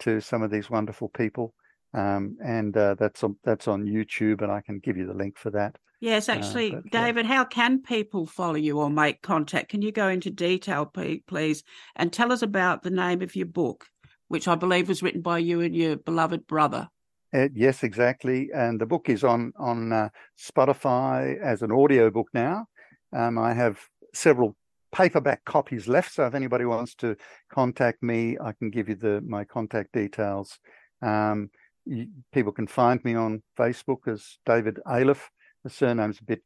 to 0.00 0.20
some 0.20 0.42
of 0.42 0.50
these 0.50 0.68
wonderful 0.68 1.08
people. 1.08 1.54
Um, 1.92 2.36
and 2.44 2.76
uh, 2.76 2.94
that's 2.98 3.24
on 3.24 3.36
that's 3.42 3.66
on 3.66 3.84
YouTube, 3.84 4.42
and 4.42 4.52
I 4.52 4.60
can 4.60 4.78
give 4.78 4.96
you 4.96 5.06
the 5.06 5.14
link 5.14 5.38
for 5.38 5.50
that. 5.50 5.76
Yes, 6.00 6.28
uh, 6.28 6.32
actually, 6.32 6.72
uh, 6.72 6.80
but, 6.82 6.92
David, 6.92 7.26
yeah. 7.26 7.34
how 7.34 7.44
can 7.44 7.82
people 7.82 8.26
follow 8.26 8.54
you 8.54 8.78
or 8.78 8.88
make 8.88 9.22
contact? 9.22 9.70
Can 9.70 9.82
you 9.82 9.92
go 9.92 10.08
into 10.08 10.30
detail, 10.30 10.86
please, 11.26 11.62
and 11.96 12.12
tell 12.12 12.32
us 12.32 12.42
about 12.42 12.82
the 12.82 12.90
name 12.90 13.22
of 13.22 13.36
your 13.36 13.46
book, 13.46 13.86
which 14.28 14.48
I 14.48 14.54
believe 14.54 14.88
was 14.88 15.02
written 15.02 15.20
by 15.20 15.38
you 15.38 15.60
and 15.60 15.74
your 15.74 15.96
beloved 15.96 16.46
brother? 16.46 16.88
Uh, 17.34 17.48
yes, 17.54 17.82
exactly. 17.82 18.50
And 18.54 18.80
the 18.80 18.86
book 18.86 19.08
is 19.08 19.24
on 19.24 19.52
on 19.58 19.92
uh, 19.92 20.08
Spotify 20.38 21.40
as 21.40 21.62
an 21.62 21.72
audio 21.72 22.10
book 22.10 22.28
now. 22.32 22.66
Um, 23.12 23.38
I 23.38 23.52
have 23.52 23.78
several 24.14 24.56
paperback 24.92 25.44
copies 25.44 25.86
left, 25.86 26.14
so 26.14 26.26
if 26.26 26.34
anybody 26.34 26.64
wants 26.64 26.94
to 26.96 27.16
contact 27.52 28.02
me, 28.02 28.36
I 28.42 28.52
can 28.52 28.70
give 28.70 28.88
you 28.88 28.94
the 28.94 29.20
my 29.26 29.44
contact 29.44 29.92
details. 29.92 30.58
Um, 31.02 31.50
you, 31.84 32.08
people 32.32 32.52
can 32.52 32.66
find 32.66 33.04
me 33.04 33.14
on 33.14 33.42
Facebook 33.58 34.06
as 34.06 34.38
David 34.46 34.78
Ayliffe. 34.86 35.28
The 35.64 35.70
surname's 35.70 36.20
a 36.20 36.24
bit 36.24 36.42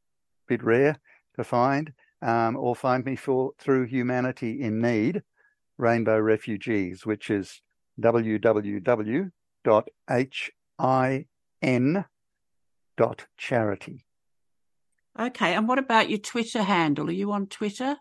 bit 0.49 0.63
rare 0.63 0.99
to 1.37 1.45
find, 1.45 1.93
um, 2.23 2.57
or 2.57 2.75
find 2.77 3.05
me 3.05 3.17
for 3.17 3.53
through 3.59 3.85
Humanity 3.85 4.61
in 4.61 4.81
Need, 4.81 5.23
Rainbow 5.79 6.19
Refugees, 6.19 7.07
which 7.07 7.31
is 7.31 7.63
www.h 8.01 9.31
I 10.79 11.27
N 11.63 12.05
dot 12.97 13.27
charity. 13.37 14.05
Okay, 15.19 15.55
and 15.55 15.69
what 15.69 15.79
about 15.79 16.11
your 16.11 16.19
Twitter 16.19 16.63
handle? 16.63 17.09
Are 17.09 17.13
you 17.13 17.31
on 17.33 17.47
Twitter? 17.47 17.97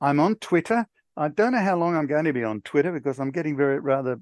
I'm 0.00 0.18
on 0.18 0.34
Twitter. 0.36 0.86
I 1.16 1.28
don't 1.28 1.52
know 1.52 1.62
how 1.62 1.76
long 1.76 1.96
I'm 1.96 2.06
going 2.06 2.24
to 2.24 2.32
be 2.32 2.44
on 2.44 2.60
Twitter 2.60 2.92
because 2.92 3.20
I'm 3.20 3.30
getting 3.30 3.56
very 3.56 3.78
rather 3.78 4.18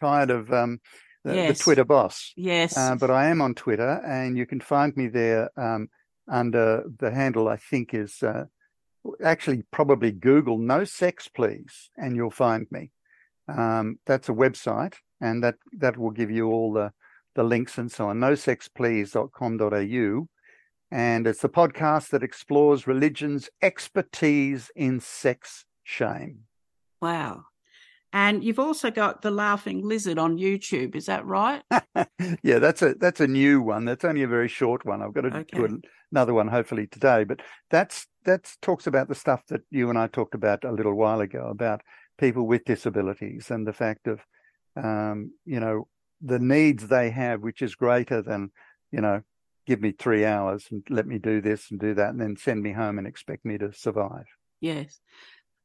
tired 0.00 0.30
of 0.30 0.52
um, 0.52 0.80
the, 1.24 1.34
Yes. 1.34 1.58
the 1.58 1.64
Twitter 1.64 1.84
boss. 1.84 2.32
Yes. 2.36 2.76
Uh, 2.76 2.94
but 2.96 3.10
I 3.10 3.28
am 3.28 3.40
on 3.40 3.54
Twitter, 3.54 4.00
and 4.06 4.36
you 4.38 4.46
can 4.46 4.60
find 4.60 4.96
me 4.96 5.08
there 5.08 5.50
um, 5.58 5.88
under 6.28 6.84
the 6.98 7.10
handle. 7.10 7.48
I 7.48 7.56
think 7.56 7.94
is 7.94 8.22
uh, 8.22 8.44
actually 9.22 9.62
probably 9.70 10.12
Google 10.12 10.58
"No 10.58 10.84
Sex 10.84 11.28
Please," 11.28 11.90
and 11.96 12.14
you'll 12.16 12.30
find 12.30 12.66
me. 12.70 12.90
Um, 13.48 13.98
that's 14.06 14.28
a 14.28 14.32
website, 14.32 14.94
and 15.20 15.42
that 15.42 15.56
that 15.78 15.96
will 15.96 16.10
give 16.10 16.30
you 16.30 16.48
all 16.50 16.72
the 16.72 16.92
the 17.34 17.42
links 17.42 17.78
and 17.78 17.90
so 17.90 18.08
on. 18.08 18.20
No 18.20 18.34
Sex 18.34 18.68
NoSexPlease.com.au, 18.78 20.28
and 20.90 21.26
it's 21.26 21.44
a 21.44 21.48
podcast 21.48 22.10
that 22.10 22.22
explores 22.22 22.86
religion's 22.86 23.48
expertise 23.62 24.70
in 24.76 25.00
sex 25.00 25.64
shame. 25.82 26.40
wow. 27.00 27.44
And 28.14 28.44
you've 28.44 28.60
also 28.60 28.92
got 28.92 29.22
the 29.22 29.32
Laughing 29.32 29.82
Lizard 29.82 30.20
on 30.20 30.38
YouTube. 30.38 30.94
Is 30.94 31.06
that 31.06 31.26
right? 31.26 31.62
yeah, 32.44 32.60
that's 32.60 32.80
a 32.80 32.94
that's 32.94 33.20
a 33.20 33.26
new 33.26 33.60
one. 33.60 33.84
That's 33.84 34.04
only 34.04 34.22
a 34.22 34.28
very 34.28 34.46
short 34.46 34.86
one. 34.86 35.02
I've 35.02 35.12
got 35.12 35.22
to 35.22 35.36
Okay. 35.38 35.64
an- 35.64 35.82
another 36.12 36.32
one 36.32 36.46
hopefully 36.46 36.86
today. 36.86 37.24
But 37.24 37.40
that's 37.70 38.06
that's 38.24 38.56
talks 38.62 38.86
about 38.86 39.08
the 39.08 39.16
stuff 39.16 39.42
that 39.48 39.62
you 39.68 39.90
and 39.90 39.98
I 39.98 40.06
talked 40.06 40.36
about 40.36 40.62
a 40.62 40.70
little 40.70 40.94
while 40.94 41.20
ago 41.20 41.48
about 41.50 41.80
people 42.16 42.46
with 42.46 42.64
disabilities 42.64 43.50
and 43.50 43.66
the 43.66 43.72
fact 43.72 44.06
of 44.06 44.20
um, 44.80 45.32
you 45.44 45.58
know 45.58 45.88
the 46.22 46.38
needs 46.38 46.86
they 46.86 47.10
have, 47.10 47.40
which 47.40 47.62
is 47.62 47.74
greater 47.74 48.22
than 48.22 48.52
you 48.92 49.00
know 49.00 49.22
give 49.66 49.80
me 49.80 49.90
three 49.90 50.24
hours 50.24 50.68
and 50.70 50.84
let 50.88 51.08
me 51.08 51.18
do 51.18 51.40
this 51.40 51.68
and 51.72 51.80
do 51.80 51.94
that 51.94 52.10
and 52.10 52.20
then 52.20 52.36
send 52.36 52.62
me 52.62 52.70
home 52.70 52.96
and 52.96 53.08
expect 53.08 53.44
me 53.44 53.58
to 53.58 53.72
survive. 53.72 54.26
Yes. 54.60 55.00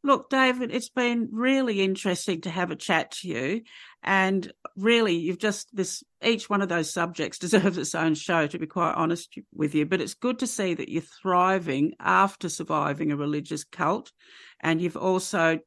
Look, 0.02 0.30
David, 0.30 0.74
it's 0.74 0.90
been 0.90 1.28
really 1.32 1.82
interesting 1.82 2.42
to 2.42 2.50
have 2.50 2.72
a 2.72 2.76
chat 2.76 3.12
to 3.12 3.28
you. 3.28 3.62
And 4.02 4.52
really, 4.78 5.16
you've 5.16 5.40
just 5.40 5.76
this 5.76 6.04
each 6.24 6.50
one 6.50 6.62
of 6.62 6.70
those 6.70 6.94
subjects 6.94 7.38
deserves 7.40 7.78
its 7.78 7.96
own 7.96 8.16
show, 8.16 8.48
to 8.48 8.60
be 8.60 8.68
quite 8.68 8.94
honest 8.94 9.38
with 9.54 9.76
you. 9.76 9.86
But 9.86 10.02
it's 10.02 10.14
good 10.14 10.40
to 10.40 10.48
see 10.48 10.74
that 10.74 10.90
you're 10.90 11.02
thriving 11.02 11.94
after 12.00 12.48
surviving 12.48 13.12
a 13.12 13.18
religious 13.18 13.64
cult. 13.64 14.12
And 14.62 14.82
you've 14.82 14.98
also 14.98 15.60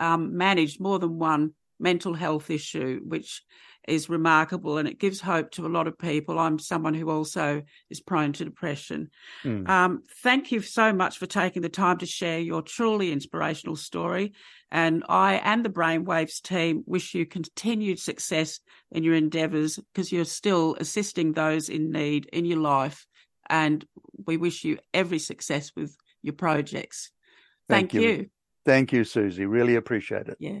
um, 0.00 0.36
managed 0.36 0.80
more 0.80 0.98
than 0.98 1.18
one 1.18 1.52
mental 1.78 2.14
health 2.14 2.50
issue, 2.50 3.00
which 3.04 3.42
is 3.86 4.08
remarkable 4.08 4.78
and 4.78 4.88
it 4.88 4.98
gives 4.98 5.20
hope 5.20 5.50
to 5.52 5.66
a 5.66 5.68
lot 5.68 5.86
of 5.86 5.98
people. 5.98 6.38
I'm 6.38 6.58
someone 6.58 6.94
who 6.94 7.10
also 7.10 7.62
is 7.90 8.00
prone 8.00 8.32
to 8.34 8.44
depression. 8.44 9.10
Mm. 9.44 9.68
Um, 9.68 10.02
thank 10.22 10.52
you 10.52 10.60
so 10.60 10.92
much 10.92 11.18
for 11.18 11.26
taking 11.26 11.62
the 11.62 11.68
time 11.68 11.98
to 11.98 12.06
share 12.06 12.38
your 12.38 12.62
truly 12.62 13.12
inspirational 13.12 13.76
story. 13.76 14.32
And 14.70 15.04
I 15.08 15.34
and 15.34 15.64
the 15.64 15.70
Brainwaves 15.70 16.42
team 16.42 16.82
wish 16.86 17.14
you 17.14 17.26
continued 17.26 17.98
success 17.98 18.60
in 18.90 19.04
your 19.04 19.14
endeavours 19.14 19.76
because 19.76 20.10
you're 20.10 20.24
still 20.24 20.76
assisting 20.80 21.32
those 21.32 21.68
in 21.68 21.90
need 21.90 22.26
in 22.32 22.44
your 22.44 22.60
life. 22.60 23.06
And 23.48 23.84
we 24.26 24.36
wish 24.36 24.64
you 24.64 24.78
every 24.92 25.20
success 25.20 25.70
with 25.76 25.96
your 26.22 26.34
projects. 26.34 27.10
Thank, 27.68 27.92
Thank 27.92 28.02
you. 28.02 28.08
you. 28.08 28.26
Thank 28.64 28.92
you, 28.92 29.02
Suzie. 29.02 29.46
Really 29.48 29.76
appreciate 29.76 30.26
it. 30.26 30.36
Yeah. 30.40 30.60